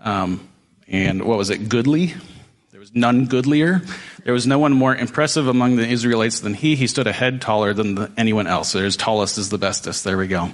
Um, 0.00 0.48
and 0.88 1.24
what 1.24 1.36
was 1.36 1.50
it? 1.50 1.68
Goodly. 1.68 2.14
Was 2.82 2.96
none 2.96 3.26
goodlier. 3.26 3.80
There 4.24 4.32
was 4.32 4.44
no 4.44 4.58
one 4.58 4.72
more 4.72 4.92
impressive 4.92 5.46
among 5.46 5.76
the 5.76 5.86
Israelites 5.86 6.40
than 6.40 6.52
he. 6.52 6.74
He 6.74 6.88
stood 6.88 7.06
a 7.06 7.12
head 7.12 7.40
taller 7.40 7.72
than 7.72 7.94
the, 7.94 8.10
anyone 8.16 8.48
else. 8.48 8.72
There's 8.72 8.96
tallest 8.96 9.38
is 9.38 9.50
the 9.50 9.56
bestest. 9.56 10.02
There 10.02 10.18
we 10.18 10.26
go. 10.26 10.50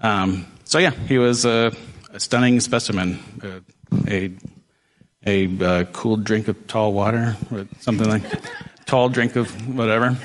Um, 0.00 0.46
so 0.64 0.80
yeah, 0.80 0.90
he 0.90 1.16
was 1.16 1.44
a, 1.44 1.70
a 2.10 2.18
stunning 2.18 2.58
specimen. 2.58 3.20
Uh, 3.40 3.60
a 4.08 4.32
a 5.24 5.64
uh, 5.64 5.84
cool 5.92 6.16
drink 6.16 6.48
of 6.48 6.66
tall 6.66 6.92
water, 6.92 7.36
or 7.52 7.68
something 7.78 8.08
like 8.08 8.24
tall 8.84 9.08
drink 9.08 9.36
of 9.36 9.48
whatever. 9.76 10.18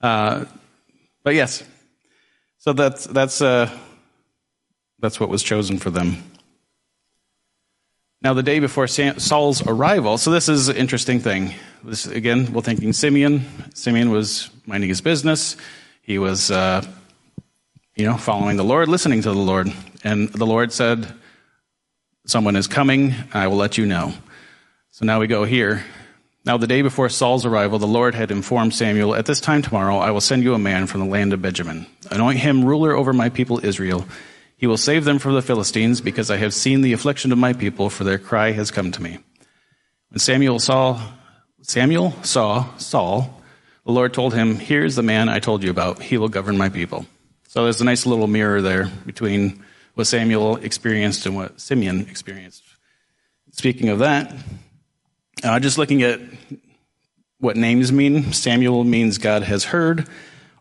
Uh, 0.00 0.46
but 1.22 1.34
yes, 1.34 1.62
so 2.56 2.72
that's 2.72 3.04
that's 3.04 3.42
uh, 3.42 3.70
that's 5.00 5.20
what 5.20 5.28
was 5.28 5.42
chosen 5.42 5.78
for 5.78 5.90
them. 5.90 6.29
Now, 8.22 8.34
the 8.34 8.42
day 8.42 8.60
before 8.60 8.86
Saul's 8.86 9.66
arrival, 9.66 10.18
so 10.18 10.30
this 10.30 10.50
is 10.50 10.68
an 10.68 10.76
interesting 10.76 11.20
thing. 11.20 11.54
This 11.82 12.04
again, 12.04 12.52
we're 12.52 12.60
thinking 12.60 12.92
Simeon. 12.92 13.46
Simeon 13.72 14.10
was 14.10 14.50
minding 14.66 14.90
his 14.90 15.00
business. 15.00 15.56
He 16.02 16.18
was, 16.18 16.50
uh, 16.50 16.84
you 17.96 18.04
know, 18.04 18.18
following 18.18 18.58
the 18.58 18.62
Lord, 18.62 18.88
listening 18.88 19.22
to 19.22 19.30
the 19.30 19.38
Lord, 19.38 19.72
and 20.04 20.28
the 20.28 20.44
Lord 20.44 20.70
said, 20.70 21.10
"Someone 22.26 22.56
is 22.56 22.66
coming. 22.66 23.14
I 23.32 23.46
will 23.46 23.56
let 23.56 23.78
you 23.78 23.86
know." 23.86 24.12
So 24.90 25.06
now 25.06 25.18
we 25.18 25.26
go 25.26 25.44
here. 25.44 25.86
Now, 26.44 26.58
the 26.58 26.66
day 26.66 26.82
before 26.82 27.08
Saul's 27.08 27.46
arrival, 27.46 27.78
the 27.78 27.86
Lord 27.86 28.14
had 28.14 28.30
informed 28.30 28.74
Samuel, 28.74 29.14
At 29.14 29.24
this 29.24 29.40
time 29.40 29.62
tomorrow, 29.62 29.96
I 29.96 30.10
will 30.10 30.20
send 30.20 30.42
you 30.42 30.52
a 30.52 30.58
man 30.58 30.86
from 30.86 31.00
the 31.00 31.06
land 31.06 31.32
of 31.32 31.40
Benjamin. 31.40 31.86
Anoint 32.10 32.40
him 32.40 32.66
ruler 32.66 32.92
over 32.94 33.14
my 33.14 33.30
people 33.30 33.64
Israel. 33.64 34.06
He 34.60 34.66
will 34.66 34.76
save 34.76 35.06
them 35.06 35.18
from 35.18 35.32
the 35.32 35.40
Philistines, 35.40 36.02
because 36.02 36.30
I 36.30 36.36
have 36.36 36.52
seen 36.52 36.82
the 36.82 36.92
affliction 36.92 37.32
of 37.32 37.38
my 37.38 37.54
people, 37.54 37.88
for 37.88 38.04
their 38.04 38.18
cry 38.18 38.52
has 38.52 38.70
come 38.70 38.92
to 38.92 39.00
me. 39.00 39.16
When 40.10 40.18
Samuel 40.18 40.58
saw, 40.58 41.00
Samuel 41.62 42.12
saw 42.22 42.76
Saul, 42.76 43.42
the 43.86 43.92
Lord 43.92 44.12
told 44.12 44.34
him, 44.34 44.56
Here's 44.56 44.96
the 44.96 45.02
man 45.02 45.30
I 45.30 45.38
told 45.38 45.64
you 45.64 45.70
about. 45.70 46.02
He 46.02 46.18
will 46.18 46.28
govern 46.28 46.58
my 46.58 46.68
people. 46.68 47.06
So 47.48 47.64
there's 47.64 47.80
a 47.80 47.86
nice 47.86 48.04
little 48.04 48.26
mirror 48.26 48.60
there 48.60 48.90
between 49.06 49.64
what 49.94 50.06
Samuel 50.06 50.56
experienced 50.56 51.24
and 51.24 51.34
what 51.34 51.58
Simeon 51.58 52.02
experienced. 52.10 52.62
Speaking 53.52 53.88
of 53.88 54.00
that, 54.00 54.34
uh, 55.42 55.58
just 55.58 55.78
looking 55.78 56.02
at 56.02 56.20
what 57.38 57.56
names 57.56 57.90
mean, 57.92 58.34
Samuel 58.34 58.84
means 58.84 59.16
God 59.16 59.42
has 59.42 59.64
heard, 59.64 60.06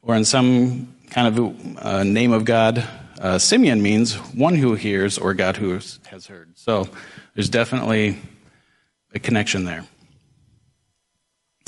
or 0.02 0.16
in 0.16 0.24
some 0.24 0.96
kind 1.10 1.38
of 1.38 1.86
uh, 1.86 2.04
name 2.06 2.32
of 2.32 2.46
God, 2.46 2.88
uh, 3.20 3.38
Simeon 3.38 3.82
means 3.82 4.16
one 4.34 4.56
who 4.56 4.76
hears 4.76 5.18
or 5.18 5.34
God 5.34 5.58
who 5.58 5.74
has 5.74 6.28
heard. 6.28 6.58
So 6.58 6.88
there's 7.36 7.50
definitely 7.50 8.18
a 9.14 9.20
connection 9.20 9.66
there. 9.66 9.86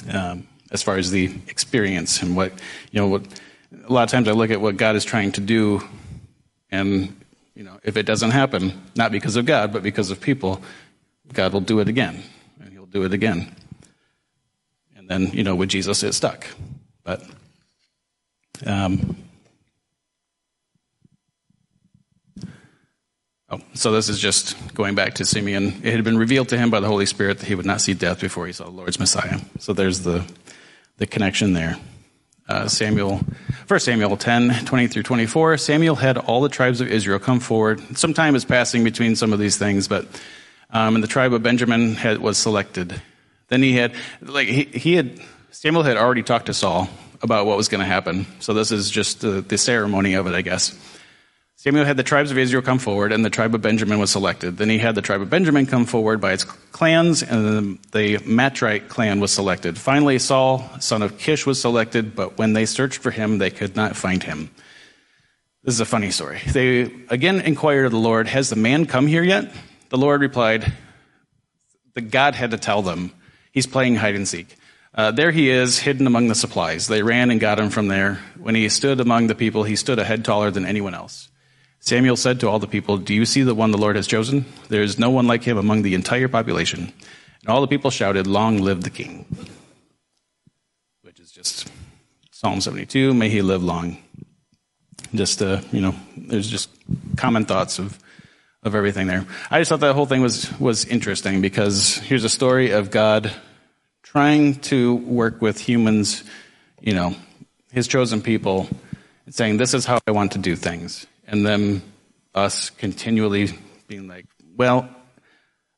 Um, 0.10 0.48
as 0.72 0.82
far 0.82 0.98
as 0.98 1.12
the 1.12 1.26
experience 1.48 2.22
and 2.24 2.36
what, 2.36 2.54
you 2.92 3.00
know, 3.00 3.08
what, 3.08 3.24
a 3.86 3.92
lot 3.92 4.04
of 4.04 4.10
times 4.10 4.28
I 4.28 4.32
look 4.32 4.50
at 4.50 4.62
what 4.62 4.78
God 4.78 4.96
is 4.96 5.04
trying 5.04 5.34
to 5.34 5.42
do, 5.42 5.84
and, 6.72 7.16
you 7.54 7.64
know, 7.64 7.78
if 7.84 7.98
it 7.98 8.06
doesn't 8.06 8.32
happen, 8.32 8.82
not 8.96 9.12
because 9.12 9.36
of 9.36 9.46
God, 9.46 9.74
but 9.74 9.84
because 9.84 10.10
of 10.10 10.22
people, 10.22 10.62
God 11.34 11.52
will 11.52 11.62
do 11.62 11.80
it 11.80 11.90
again 11.90 12.24
and 12.62 12.72
he'll 12.72 12.86
do 12.86 13.04
it 13.04 13.14
again. 13.14 13.54
And 14.96 15.10
then, 15.10 15.32
you 15.34 15.44
know, 15.44 15.56
with 15.56 15.70
Jesus, 15.70 16.04
it 16.04 16.14
stuck. 16.14 16.48
But, 17.04 17.24
um, 18.66 19.18
Oh, 23.54 23.60
so 23.74 23.92
this 23.92 24.08
is 24.08 24.18
just 24.18 24.56
going 24.74 24.96
back 24.96 25.16
to 25.16 25.26
Simeon. 25.26 25.82
It 25.84 25.94
had 25.94 26.06
been 26.06 26.18
revealed 26.18 26.48
to 26.50 26.58
him 26.58 26.70
by 26.70 26.80
the 26.80 26.88
Holy 26.88 27.06
Spirit 27.06 27.40
that 27.40 27.48
he 27.48 27.54
would 27.54 27.66
not 27.66 27.82
see 27.82 27.94
death 27.94 28.22
before 28.22 28.48
he 28.48 28.54
saw 28.54 28.64
the 28.64 28.72
Lord's 28.72 28.98
Messiah. 28.98 29.40
So 29.60 29.74
there's 29.74 30.00
the, 30.00 30.24
the 30.98 31.06
connection 31.06 31.52
there. 31.52 31.76
Uh, 32.48 32.70
Samuel, 32.70 33.20
1 33.68 33.80
Samuel 33.82 34.16
10, 34.16 34.66
20 34.66 34.88
through 34.88 35.04
24. 35.04 35.58
Samuel 35.58 35.96
had 35.96 36.18
all 36.18 36.40
the 36.40 36.48
tribes 36.48 36.80
of 36.80 36.88
Israel 36.88 37.20
come 37.20 37.42
forward. 37.42 37.98
Some 37.98 38.14
time 38.14 38.36
is 38.36 38.46
passing 38.46 38.86
between 38.86 39.18
some 39.18 39.34
of 39.34 39.40
these 39.40 39.58
things, 39.58 39.90
but 39.90 40.06
um, 40.70 40.96
and 40.96 41.04
the 41.04 41.10
tribe 41.10 41.34
of 41.34 41.44
Benjamin 41.44 41.96
had, 41.96 42.20
was 42.20 42.38
selected. 42.38 43.02
Then 43.50 43.62
he 43.62 43.74
had, 43.74 43.94
like, 44.22 44.48
he, 44.48 44.64
he 44.64 44.94
had, 44.96 45.20
Samuel 45.52 45.84
had 45.84 45.98
already 45.98 46.24
talked 46.24 46.46
to 46.46 46.54
Saul 46.54 46.90
about 47.22 47.46
what 47.46 47.58
was 47.58 47.68
going 47.68 47.82
to 47.82 47.86
happen. 47.86 48.26
So 48.40 48.54
this 48.54 48.72
is 48.72 48.90
just 48.90 49.20
the, 49.20 49.42
the 49.42 49.58
ceremony 49.58 50.14
of 50.14 50.26
it, 50.28 50.34
I 50.34 50.42
guess. 50.42 50.74
Samuel 51.62 51.86
had 51.86 51.96
the 51.96 52.02
tribes 52.02 52.32
of 52.32 52.40
Israel 52.40 52.64
come 52.64 52.80
forward, 52.80 53.12
and 53.12 53.24
the 53.24 53.30
tribe 53.30 53.54
of 53.54 53.62
Benjamin 53.62 54.00
was 54.00 54.10
selected. 54.10 54.58
Then 54.58 54.68
he 54.68 54.80
had 54.80 54.96
the 54.96 55.02
tribe 55.04 55.22
of 55.22 55.30
Benjamin 55.30 55.68
come 55.68 55.86
forward 55.86 56.20
by 56.20 56.34
its 56.34 56.44
clans, 56.44 57.22
and 57.22 57.78
the 57.92 58.18
Matrite 58.26 58.90
clan 58.90 59.20
was 59.20 59.32
selected. 59.32 59.78
Finally, 59.78 60.18
Saul, 60.18 60.68
son 60.80 61.04
of 61.04 61.20
Kish, 61.20 61.46
was 61.46 61.62
selected, 61.62 62.16
but 62.16 62.40
when 62.40 62.54
they 62.54 62.66
searched 62.66 62.98
for 62.98 63.12
him, 63.12 63.38
they 63.38 63.52
could 63.52 63.76
not 63.76 63.96
find 63.96 64.24
him. 64.24 64.50
This 65.64 65.76
is 65.76 65.80
a 65.80 65.86
funny 65.86 66.10
story. 66.10 66.40
They 66.48 66.92
again 67.10 67.40
inquired 67.42 67.86
of 67.86 67.92
the 67.92 68.00
Lord, 68.00 68.28
Has 68.28 68.50
the 68.50 68.56
man 68.56 68.88
come 68.88 69.06
here 69.06 69.22
yet? 69.22 69.54
The 69.90 70.00
Lord 70.00 70.22
replied, 70.22 70.74
The 71.94 72.02
God 72.02 72.34
had 72.34 72.50
to 72.50 72.58
tell 72.58 72.82
them. 72.82 73.12
He's 73.52 73.68
playing 73.68 73.98
hide 73.98 74.16
and 74.16 74.28
seek. 74.28 74.56
Uh, 74.96 75.12
there 75.12 75.30
he 75.30 75.52
is, 75.52 75.78
hidden 75.78 76.08
among 76.08 76.28
the 76.28 76.34
supplies. 76.34 76.88
They 76.88 77.04
ran 77.04 77.30
and 77.30 77.40
got 77.40 77.60
him 77.60 77.70
from 77.70 77.88
there. 77.88 78.20
When 78.40 78.56
he 78.56 78.68
stood 78.70 79.00
among 79.00 79.28
the 79.28 79.36
people, 79.36 79.64
he 79.64 79.76
stood 79.76 80.00
a 80.00 80.04
head 80.04 80.26
taller 80.26 80.50
than 80.50 80.66
anyone 80.66 80.96
else. 80.96 81.28
Samuel 81.82 82.16
said 82.16 82.40
to 82.40 82.48
all 82.48 82.60
the 82.60 82.68
people, 82.68 82.98
Do 82.98 83.14
you 83.14 83.26
see 83.26 83.42
the 83.42 83.56
one 83.56 83.72
the 83.72 83.78
Lord 83.78 83.96
has 83.96 84.06
chosen? 84.06 84.46
There 84.70 84.84
is 84.84 85.00
no 85.00 85.10
one 85.10 85.26
like 85.26 85.44
him 85.44 85.58
among 85.58 85.82
the 85.82 85.96
entire 85.96 86.28
population. 86.28 86.94
And 87.42 87.50
all 87.50 87.60
the 87.60 87.68
people 87.68 87.90
shouted, 87.90 88.28
Long 88.28 88.60
live 88.60 88.84
the 88.84 88.92
king. 88.92 89.26
Which 91.02 91.20
is 91.20 91.32
just 91.32 91.72
Psalm 92.30 92.62
72, 92.62 93.16
may 93.16 93.30
he 93.30 93.42
live 93.42 93.64
long. 93.64 93.98
Just, 95.14 95.42
uh, 95.42 95.62
you 95.72 95.82
know, 95.82 95.96
there's 96.16 96.48
just 96.48 96.70
common 97.18 97.46
thoughts 97.46 97.80
of, 97.80 97.98
of 98.62 98.76
everything 98.76 99.08
there. 99.08 99.26
I 99.50 99.60
just 99.60 99.70
thought 99.70 99.80
that 99.80 99.96
whole 99.96 100.06
thing 100.06 100.22
was, 100.22 100.58
was 100.60 100.86
interesting 100.86 101.42
because 101.42 101.96
here's 101.98 102.24
a 102.24 102.30
story 102.30 102.72
of 102.72 102.92
God 102.92 103.34
trying 104.04 104.60
to 104.62 104.96
work 104.96 105.42
with 105.42 105.58
humans, 105.58 106.24
you 106.80 106.94
know, 106.94 107.16
his 107.72 107.88
chosen 107.88 108.22
people, 108.22 108.70
and 109.26 109.34
saying, 109.34 109.58
This 109.58 109.74
is 109.74 109.86
how 109.86 110.00
I 110.06 110.12
want 110.12 110.34
to 110.34 110.38
do 110.38 110.56
things 110.56 111.08
and 111.32 111.46
then 111.46 111.82
us 112.36 112.70
continually 112.70 113.50
being 113.88 114.08
like, 114.08 114.26
well, 114.56 114.88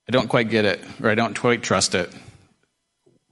I 0.07 0.11
don't 0.11 0.27
quite 0.27 0.49
get 0.49 0.65
it, 0.65 0.83
or 1.01 1.09
I 1.09 1.15
don't 1.15 1.39
quite 1.39 1.63
trust 1.63 1.95
it. 1.95 2.11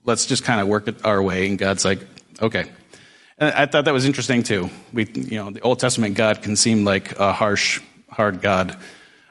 Let's 0.05 0.27
just 0.27 0.43
kind 0.43 0.61
of 0.61 0.67
work 0.67 0.87
it 0.87 1.03
our 1.03 1.21
way. 1.21 1.49
And 1.49 1.57
God's 1.57 1.83
like, 1.83 1.99
okay. 2.41 2.65
And 3.37 3.53
I 3.53 3.65
thought 3.65 3.85
that 3.85 3.93
was 3.93 4.05
interesting 4.05 4.43
too. 4.43 4.69
We, 4.93 5.07
you 5.13 5.37
know, 5.37 5.49
the 5.49 5.61
Old 5.61 5.79
Testament 5.79 6.15
God 6.15 6.41
can 6.41 6.55
seem 6.55 6.85
like 6.85 7.19
a 7.19 7.33
harsh, 7.33 7.81
hard 8.09 8.41
God. 8.41 8.77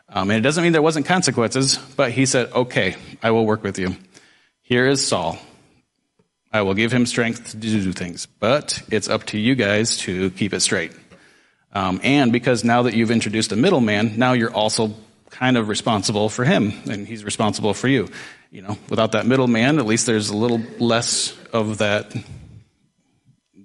Um, 0.08 0.30
and 0.30 0.38
it 0.38 0.42
doesn't 0.42 0.62
mean 0.62 0.72
there 0.72 0.82
wasn't 0.82 1.06
consequences, 1.06 1.78
but 1.96 2.10
he 2.10 2.26
said, 2.26 2.52
okay, 2.52 2.96
I 3.22 3.30
will 3.30 3.46
work 3.46 3.62
with 3.62 3.78
you. 3.78 3.96
Here 4.62 4.86
is 4.88 5.06
Saul. 5.06 5.38
I 6.52 6.62
will 6.62 6.74
give 6.74 6.92
him 6.92 7.06
strength 7.06 7.52
to 7.52 7.56
do 7.56 7.92
things, 7.92 8.26
but 8.26 8.82
it's 8.90 9.08
up 9.08 9.24
to 9.26 9.38
you 9.38 9.54
guys 9.54 9.98
to 9.98 10.30
keep 10.30 10.52
it 10.52 10.60
straight. 10.60 10.90
Um, 11.72 12.00
and 12.02 12.32
because 12.32 12.64
now 12.64 12.82
that 12.82 12.94
you've 12.94 13.10
introduced 13.10 13.52
a 13.52 13.56
middleman, 13.56 14.18
now 14.18 14.32
you're 14.32 14.52
also 14.52 14.94
kind 15.30 15.56
of 15.56 15.68
responsible 15.68 16.28
for 16.28 16.44
him, 16.44 16.72
and 16.90 17.06
he's 17.06 17.24
responsible 17.24 17.74
for 17.74 17.88
you. 17.88 18.08
You 18.50 18.62
know, 18.62 18.76
without 18.88 19.12
that 19.12 19.26
middleman, 19.26 19.78
at 19.78 19.86
least 19.86 20.06
there's 20.06 20.30
a 20.30 20.36
little 20.36 20.60
less 20.78 21.36
of 21.52 21.78
that 21.78 22.14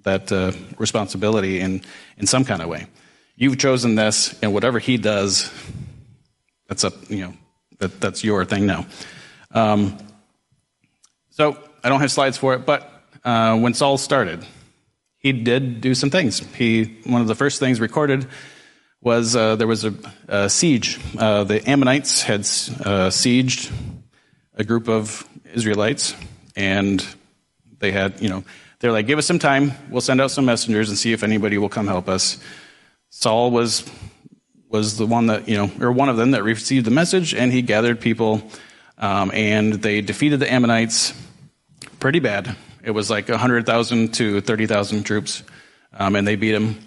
that 0.04 0.30
uh, 0.30 0.52
responsibility 0.78 1.60
in 1.60 1.82
in 2.16 2.26
some 2.26 2.44
kind 2.44 2.62
of 2.62 2.68
way. 2.68 2.86
You've 3.34 3.58
chosen 3.58 3.96
this, 3.96 4.38
and 4.40 4.54
whatever 4.54 4.78
he 4.78 4.96
does, 4.96 5.52
that's 6.68 6.84
up. 6.84 7.10
You 7.10 7.22
know, 7.22 7.34
that 7.78 8.00
that's 8.00 8.22
your 8.22 8.44
thing 8.44 8.66
now. 8.66 8.86
Um, 9.50 9.98
so 11.30 11.58
I 11.82 11.88
don't 11.88 12.00
have 12.00 12.12
slides 12.12 12.38
for 12.38 12.54
it, 12.54 12.64
but 12.64 12.90
uh, 13.24 13.58
when 13.58 13.74
Saul 13.74 13.98
started, 13.98 14.46
he 15.26 15.32
did 15.32 15.80
do 15.80 15.92
some 15.92 16.08
things. 16.08 16.38
He 16.54 17.00
one 17.04 17.20
of 17.20 17.26
the 17.26 17.34
first 17.34 17.58
things 17.58 17.80
recorded 17.80 18.28
was 19.00 19.34
uh, 19.34 19.56
there 19.56 19.66
was 19.66 19.84
a, 19.84 19.92
a 20.28 20.48
siege. 20.48 21.00
Uh, 21.18 21.42
the 21.42 21.68
Ammonites 21.68 22.22
had 22.22 22.42
uh, 22.42 23.10
sieged 23.10 23.72
a 24.54 24.62
group 24.62 24.88
of 24.88 25.28
Israelites, 25.52 26.14
and 26.54 27.04
they 27.80 27.90
had 27.90 28.20
you 28.20 28.28
know 28.28 28.44
they're 28.78 28.92
like, 28.92 29.08
give 29.08 29.18
us 29.18 29.26
some 29.26 29.40
time. 29.40 29.72
We'll 29.90 30.00
send 30.00 30.20
out 30.20 30.30
some 30.30 30.44
messengers 30.44 30.90
and 30.90 30.96
see 30.96 31.12
if 31.12 31.24
anybody 31.24 31.58
will 31.58 31.68
come 31.68 31.88
help 31.88 32.08
us. 32.08 32.38
Saul 33.10 33.50
was 33.50 33.84
was 34.68 34.96
the 34.96 35.06
one 35.06 35.26
that 35.26 35.48
you 35.48 35.56
know 35.56 35.72
or 35.80 35.90
one 35.90 36.08
of 36.08 36.16
them 36.16 36.30
that 36.30 36.44
received 36.44 36.86
the 36.86 36.92
message, 36.92 37.34
and 37.34 37.52
he 37.52 37.62
gathered 37.62 38.00
people, 38.00 38.48
um, 38.96 39.32
and 39.34 39.72
they 39.72 40.02
defeated 40.02 40.38
the 40.38 40.52
Ammonites 40.52 41.12
pretty 41.98 42.20
bad. 42.20 42.54
It 42.86 42.92
was 42.92 43.10
like 43.10 43.28
100,000 43.28 44.14
to 44.14 44.40
30,000 44.40 45.02
troops, 45.02 45.42
um, 45.92 46.14
and 46.14 46.24
they 46.24 46.36
beat 46.36 46.52
them. 46.52 46.78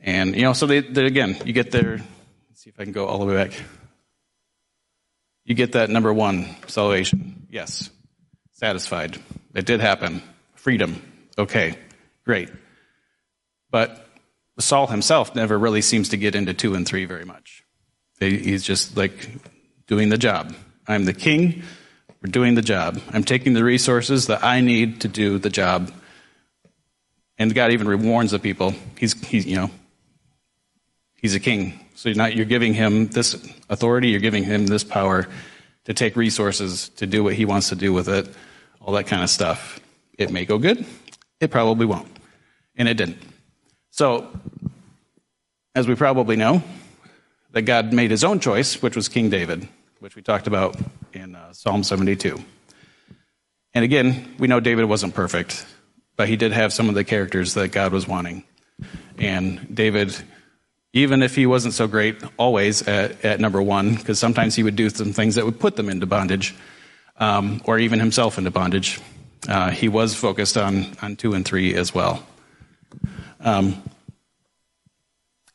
And, 0.00 0.34
you 0.34 0.42
know, 0.42 0.52
so 0.52 0.66
they, 0.66 0.80
they, 0.80 1.06
again, 1.06 1.36
you 1.44 1.52
get 1.52 1.70
there. 1.70 1.98
Let's 2.48 2.64
see 2.64 2.70
if 2.70 2.80
I 2.80 2.82
can 2.82 2.92
go 2.92 3.06
all 3.06 3.20
the 3.20 3.26
way 3.26 3.36
back. 3.36 3.52
You 5.44 5.54
get 5.54 5.72
that 5.72 5.88
number 5.88 6.12
one, 6.12 6.56
salvation. 6.66 7.46
Yes. 7.48 7.90
Satisfied. 8.54 9.18
It 9.54 9.66
did 9.66 9.80
happen. 9.80 10.20
Freedom. 10.56 11.00
Okay. 11.38 11.78
Great. 12.24 12.50
But 13.70 14.04
Saul 14.58 14.88
himself 14.88 15.36
never 15.36 15.56
really 15.56 15.80
seems 15.80 16.08
to 16.08 16.16
get 16.16 16.34
into 16.34 16.54
two 16.54 16.74
and 16.74 16.84
three 16.84 17.04
very 17.04 17.24
much. 17.24 17.62
He's 18.18 18.64
just 18.64 18.96
like 18.96 19.28
doing 19.86 20.08
the 20.08 20.18
job. 20.18 20.56
I'm 20.88 21.04
the 21.04 21.12
king. 21.12 21.62
Doing 22.30 22.54
the 22.54 22.62
job. 22.62 23.00
I'm 23.10 23.24
taking 23.24 23.52
the 23.52 23.62
resources 23.62 24.26
that 24.26 24.42
I 24.42 24.60
need 24.60 25.02
to 25.02 25.08
do 25.08 25.38
the 25.38 25.50
job. 25.50 25.92
And 27.38 27.54
God 27.54 27.70
even 27.72 27.86
rewards 27.86 28.30
the 28.30 28.38
people. 28.38 28.74
He's, 28.98 29.12
he's 29.26 29.46
you 29.46 29.56
know, 29.56 29.70
he's 31.16 31.34
a 31.34 31.40
king. 31.40 31.78
So 31.94 32.08
you're 32.08 32.16
not, 32.16 32.34
you're 32.34 32.46
giving 32.46 32.74
him 32.74 33.08
this 33.08 33.34
authority, 33.68 34.08
you're 34.08 34.20
giving 34.20 34.44
him 34.44 34.66
this 34.66 34.82
power 34.82 35.28
to 35.84 35.94
take 35.94 36.16
resources 36.16 36.88
to 36.90 37.06
do 37.06 37.22
what 37.22 37.34
he 37.34 37.44
wants 37.44 37.68
to 37.68 37.76
do 37.76 37.92
with 37.92 38.08
it, 38.08 38.28
all 38.80 38.94
that 38.94 39.06
kind 39.06 39.22
of 39.22 39.30
stuff. 39.30 39.78
It 40.18 40.30
may 40.30 40.44
go 40.44 40.58
good. 40.58 40.84
It 41.40 41.50
probably 41.50 41.86
won't. 41.86 42.08
And 42.76 42.88
it 42.88 42.94
didn't. 42.94 43.18
So, 43.90 44.28
as 45.74 45.86
we 45.86 45.94
probably 45.94 46.36
know, 46.36 46.62
that 47.52 47.62
God 47.62 47.92
made 47.92 48.10
his 48.10 48.24
own 48.24 48.40
choice, 48.40 48.82
which 48.82 48.96
was 48.96 49.08
King 49.08 49.30
David 49.30 49.68
which 50.00 50.14
we 50.14 50.22
talked 50.22 50.46
about 50.46 50.76
in 51.14 51.34
uh, 51.34 51.52
Psalm 51.52 51.82
72. 51.82 52.38
And 53.72 53.84
again, 53.84 54.34
we 54.38 54.46
know 54.46 54.60
David 54.60 54.84
wasn't 54.84 55.14
perfect, 55.14 55.64
but 56.16 56.28
he 56.28 56.36
did 56.36 56.52
have 56.52 56.72
some 56.72 56.88
of 56.88 56.94
the 56.94 57.04
characters 57.04 57.54
that 57.54 57.68
God 57.68 57.92
was 57.92 58.06
wanting. 58.06 58.44
And 59.18 59.74
David, 59.74 60.14
even 60.92 61.22
if 61.22 61.34
he 61.34 61.46
wasn't 61.46 61.72
so 61.72 61.86
great 61.86 62.22
always 62.36 62.86
at, 62.86 63.24
at 63.24 63.40
number 63.40 63.62
one, 63.62 63.94
because 63.94 64.18
sometimes 64.18 64.54
he 64.54 64.62
would 64.62 64.76
do 64.76 64.90
some 64.90 65.12
things 65.12 65.36
that 65.36 65.46
would 65.46 65.58
put 65.58 65.76
them 65.76 65.88
into 65.88 66.04
bondage, 66.06 66.54
um, 67.18 67.62
or 67.64 67.78
even 67.78 67.98
himself 67.98 68.36
into 68.36 68.50
bondage, 68.50 69.00
uh, 69.48 69.70
he 69.70 69.88
was 69.88 70.14
focused 70.14 70.58
on, 70.58 70.86
on 71.00 71.16
two 71.16 71.32
and 71.32 71.46
three 71.46 71.74
as 71.74 71.94
well. 71.94 72.24
Um, 73.40 73.82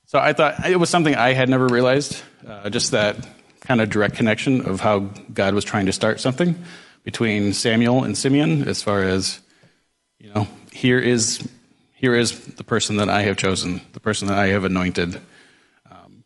so 0.05 0.17
I 0.17 0.33
thought 0.33 0.65
it 0.67 0.79
was 0.79 0.89
something 0.89 1.13
I 1.15 1.33
had 1.33 1.47
never 1.47 1.67
realized, 1.67 2.21
uh, 2.47 2.69
just 2.69 2.91
that 2.91 3.17
kind 3.61 3.79
of 3.79 3.89
direct 3.89 4.15
connection 4.15 4.67
of 4.67 4.81
how 4.81 4.99
God 5.33 5.53
was 5.53 5.63
trying 5.63 5.85
to 5.85 5.93
start 5.93 6.19
something 6.19 6.61
between 7.03 7.53
Samuel 7.53 8.03
and 8.03 8.17
Simeon, 8.17 8.67
as 8.67 8.83
far 8.83 9.03
as 9.03 9.39
you 10.19 10.31
know, 10.33 10.47
here 10.71 10.99
is 10.99 11.47
here 11.95 12.15
is 12.15 12.45
the 12.55 12.63
person 12.63 12.97
that 12.97 13.09
I 13.09 13.23
have 13.23 13.37
chosen, 13.37 13.81
the 13.93 13.99
person 13.99 14.27
that 14.27 14.37
I 14.37 14.47
have 14.47 14.65
anointed, 14.65 15.19
um, 15.89 16.23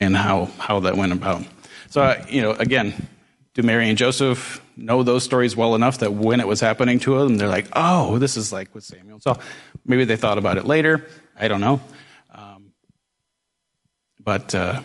and 0.00 0.16
how 0.16 0.46
how 0.58 0.80
that 0.80 0.96
went 0.96 1.12
about. 1.12 1.42
So 1.90 2.02
uh, 2.02 2.24
you 2.28 2.42
know, 2.42 2.52
again, 2.52 3.08
do 3.54 3.62
Mary 3.62 3.88
and 3.88 3.98
Joseph 3.98 4.62
know 4.76 5.02
those 5.02 5.24
stories 5.24 5.56
well 5.56 5.74
enough 5.74 5.98
that 5.98 6.12
when 6.12 6.40
it 6.40 6.48
was 6.48 6.60
happening 6.60 6.98
to 7.00 7.18
them, 7.18 7.36
they're 7.36 7.48
like, 7.48 7.68
oh, 7.74 8.18
this 8.18 8.36
is 8.36 8.52
like 8.52 8.74
with 8.74 8.84
Samuel. 8.84 9.20
So 9.20 9.38
maybe 9.84 10.04
they 10.04 10.16
thought 10.16 10.38
about 10.38 10.56
it 10.56 10.66
later. 10.66 11.06
I 11.38 11.48
don't 11.48 11.60
know. 11.60 11.80
Um, 12.34 12.72
but 14.22 14.54
uh, 14.54 14.82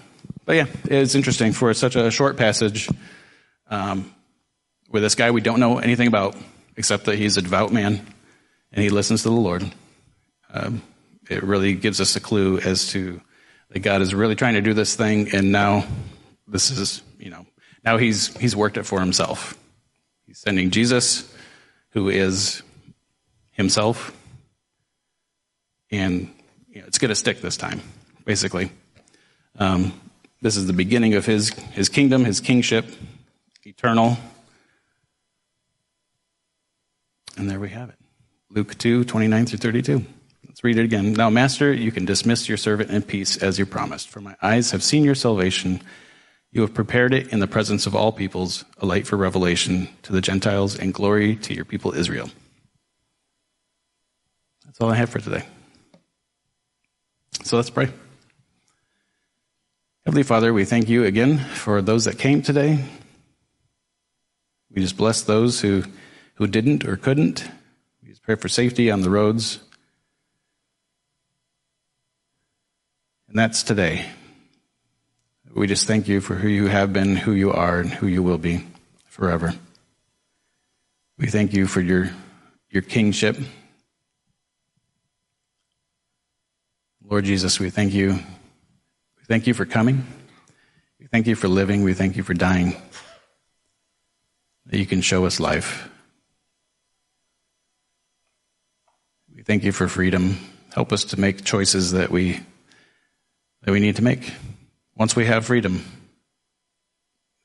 but 0.50 0.56
yeah, 0.56 0.66
it's 0.86 1.14
interesting 1.14 1.52
for 1.52 1.72
such 1.76 1.96
a 1.96 2.10
short 2.10 2.36
passage 2.36 2.90
um, 3.70 4.12
with 4.90 5.04
this 5.04 5.14
guy 5.14 5.30
we 5.30 5.42
don't 5.42 5.60
know 5.60 5.78
anything 5.78 6.08
about 6.08 6.36
except 6.76 7.06
that 7.06 7.20
he's 7.20 7.38
a 7.38 7.44
devout 7.44 7.72
man 7.72 8.04
and 8.72 8.84
he 8.84 8.90
listens 8.90 9.22
to 9.22 9.30
the 9.30 9.36
Lord. 9.36 9.64
Um, 10.52 10.82
it 11.30 11.44
really 11.44 11.76
gives 11.76 12.02
us 12.02 12.16
a 12.16 12.20
clue 12.20 12.58
as 12.58 12.90
to 12.94 13.22
that 13.70 13.82
God 13.82 14.02
is 14.02 14.16
really 14.16 14.34
trying 14.34 14.56
to 14.56 14.62
do 14.62 14.74
this 14.74 14.96
thing, 14.96 15.36
and 15.36 15.52
now 15.52 15.86
this 16.48 16.72
is, 16.72 17.04
you 17.20 17.30
know, 17.30 17.46
now 17.86 17.98
he's 17.98 18.36
he's 18.38 18.56
worked 18.56 18.78
it 18.78 18.88
for 18.88 19.00
himself. 19.00 19.56
He's 20.26 20.40
sending 20.40 20.72
Jesus, 20.72 21.32
who 21.92 22.10
is 22.10 22.64
himself, 23.52 24.18
and 25.92 26.34
you 26.70 26.82
know, 26.82 26.88
it's 26.88 26.98
going 26.98 27.10
to 27.10 27.16
stick 27.16 27.40
this 27.40 27.56
time, 27.56 27.82
basically. 28.26 28.72
Um, 29.60 29.94
this 30.42 30.56
is 30.56 30.68
the 30.68 30.74
beginning 30.74 31.16
of 31.16 31.26
his 31.26 31.50
his 31.50 31.90
kingdom, 31.90 32.26
his 32.26 32.40
kingship, 32.40 32.86
eternal. 33.64 34.18
And 37.38 37.50
there 37.50 37.60
we 37.60 37.70
have 37.70 37.90
it. 37.90 37.96
Luke 38.50 38.78
2, 38.78 39.06
29 39.06 39.46
through 39.46 39.60
32. 39.60 40.06
Let's 40.48 40.64
read 40.64 40.78
it 40.78 40.84
again. 40.84 41.14
Now, 41.14 41.30
Master, 41.30 41.72
you 41.72 41.92
can 41.92 42.04
dismiss 42.04 42.50
your 42.50 42.58
servant 42.58 42.90
in 42.90 43.02
peace 43.02 43.38
as 43.38 43.58
you 43.58 43.66
promised, 43.66 44.10
for 44.10 44.20
my 44.20 44.36
eyes 44.42 44.72
have 44.72 44.84
seen 44.84 45.06
your 45.06 45.16
salvation. 45.16 45.82
You 46.52 46.62
have 46.62 46.74
prepared 46.74 47.14
it 47.14 47.32
in 47.32 47.40
the 47.40 47.48
presence 47.48 47.86
of 47.86 47.96
all 47.96 48.12
peoples, 48.12 48.66
a 48.80 48.86
light 48.86 49.08
for 49.08 49.16
revelation 49.16 49.88
to 50.04 50.12
the 50.12 50.20
Gentiles 50.20 50.78
and 50.78 50.94
glory 50.94 51.36
to 51.38 51.54
your 51.54 51.64
people 51.64 51.94
Israel. 51.94 52.30
That's 54.66 54.82
all 54.82 54.90
I 54.90 54.96
have 54.96 55.10
for 55.10 55.20
today. 55.20 55.46
So 57.44 57.56
let's 57.56 57.70
pray. 57.70 57.90
Heavenly 60.06 60.24
Father, 60.24 60.54
we 60.54 60.64
thank 60.64 60.88
you 60.88 61.04
again 61.04 61.38
for 61.38 61.82
those 61.82 62.06
that 62.06 62.18
came 62.18 62.42
today. 62.42 62.86
We 64.72 64.82
just 64.82 64.96
bless 64.96 65.22
those 65.22 65.60
who, 65.60 65.84
who 66.36 66.48
didn't 66.48 66.86
or 66.86 66.96
couldn't. 66.96 67.44
We 68.02 68.10
just 68.10 68.24
pray 68.24 68.36
for 68.36 68.48
safety 68.48 68.90
on 68.90 69.02
the 69.02 69.10
roads. 69.10 69.60
And 73.28 73.38
that's 73.38 73.62
today. 73.62 74.06
We 75.54 75.68
just 75.68 75.86
thank 75.86 76.08
you 76.08 76.22
for 76.22 76.36
who 76.36 76.48
you 76.48 76.68
have 76.68 76.94
been, 76.94 77.18
who 77.18 77.34
you 77.34 77.52
are, 77.52 77.80
and 77.80 77.90
who 77.90 78.08
you 78.08 78.24
will 78.24 78.38
be 78.38 78.66
forever. 79.06 79.54
We 81.18 81.28
thank 81.28 81.54
you 81.54 81.68
for 81.68 81.82
your, 81.82 82.10
your 82.70 82.84
kingship. 82.84 83.38
Lord 87.04 87.26
Jesus, 87.26 87.60
we 87.60 87.70
thank 87.70 87.94
you. 87.94 88.20
Thank 89.30 89.46
you 89.46 89.54
for 89.54 89.66
coming. 89.66 90.08
We 91.00 91.06
thank 91.06 91.28
you 91.28 91.36
for 91.36 91.48
living. 91.48 91.84
We 91.84 91.94
thank 91.94 92.18
you 92.18 92.24
for 92.24 92.34
dying. 92.34 92.76
That 94.66 94.80
you 94.80 94.88
can 94.88 95.02
show 95.02 95.28
us 95.28 95.40
life. 95.40 95.88
We 99.36 99.44
thank 99.44 99.64
you 99.64 99.72
for 99.72 99.88
freedom. 99.88 100.40
Help 100.74 100.92
us 100.92 101.04
to 101.06 101.20
make 101.20 101.46
choices 101.46 101.92
that 101.92 102.10
we 102.10 102.40
that 103.62 103.72
we 103.72 103.80
need 103.80 103.98
to 103.98 104.04
make. 104.04 104.34
Once 104.96 105.16
we 105.16 105.26
have 105.26 105.46
freedom, 105.46 105.86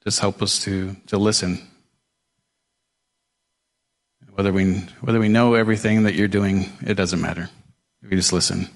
just 0.05 0.21
help 0.21 0.41
us 0.41 0.61
to, 0.61 0.97
to 1.09 1.19
listen. 1.19 1.61
Whether 4.33 4.55
we, 4.55 4.77
whether 5.03 5.21
we 5.21 5.29
know 5.29 5.53
everything 5.53 6.05
that 6.05 6.15
you're 6.15 6.29
doing, 6.29 6.73
it 6.81 6.95
doesn't 6.95 7.21
matter. 7.21 7.51
We 8.03 8.17
just 8.17 8.33
listen. 8.33 8.69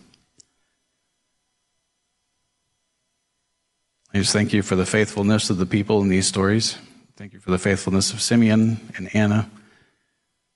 I 4.13 4.19
just 4.19 4.33
thank 4.33 4.53
you 4.53 4.63
for 4.63 4.77
the 4.77 4.87
faithfulness 4.87 5.51
of 5.51 5.59
the 5.59 5.67
people 5.67 6.01
in 6.03 6.09
these 6.09 6.27
stories. 6.27 6.79
Thank 7.17 7.33
you 7.33 7.41
for 7.41 7.51
the 7.51 7.59
faithfulness 7.59 8.13
of 8.13 8.21
Simeon 8.21 8.93
and 8.97 9.15
Anna, 9.15 9.51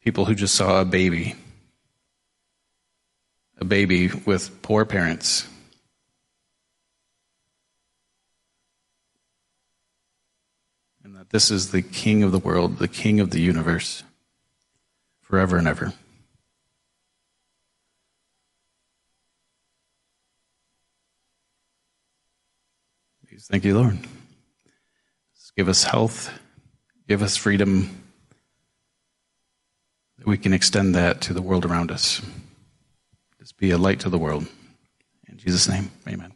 people 0.03 0.25
who 0.25 0.35
just 0.35 0.55
saw 0.55 0.81
a 0.81 0.85
baby, 0.85 1.35
a 3.59 3.65
baby 3.65 4.09
with 4.09 4.63
poor 4.63 4.85
parents 4.85 5.47
And 11.13 11.21
that 11.21 11.31
This 11.31 11.51
is 11.51 11.73
the 11.73 11.83
King 11.83 12.23
of 12.23 12.33
the 12.33 12.39
world, 12.39 12.79
the 12.79 12.89
King 12.89 13.21
of 13.21 13.31
the 13.31 13.41
universe, 13.41 14.03
forever 15.21 15.59
and 15.59 15.69
ever. 15.69 15.93
Thank 23.51 23.65
you, 23.65 23.77
Lord. 23.77 23.99
give 25.57 25.69
us 25.69 25.85
health, 25.85 26.33
give 27.09 27.23
us 27.23 27.37
freedom, 27.37 28.03
that 30.19 30.27
we 30.27 30.39
can 30.39 30.53
extend 30.53 30.95
that 30.95 31.21
to 31.23 31.35
the 31.35 31.43
world 31.43 31.67
around 31.67 31.91
us. 31.91 32.23
Just 33.41 33.59
be 33.59 33.73
a 33.73 33.79
light 33.79 34.01
to 34.01 34.09
the 34.09 34.19
world. 34.19 34.47
In 35.29 35.37
Jesus' 35.39 35.69
name, 35.69 35.91
amen. 36.09 36.32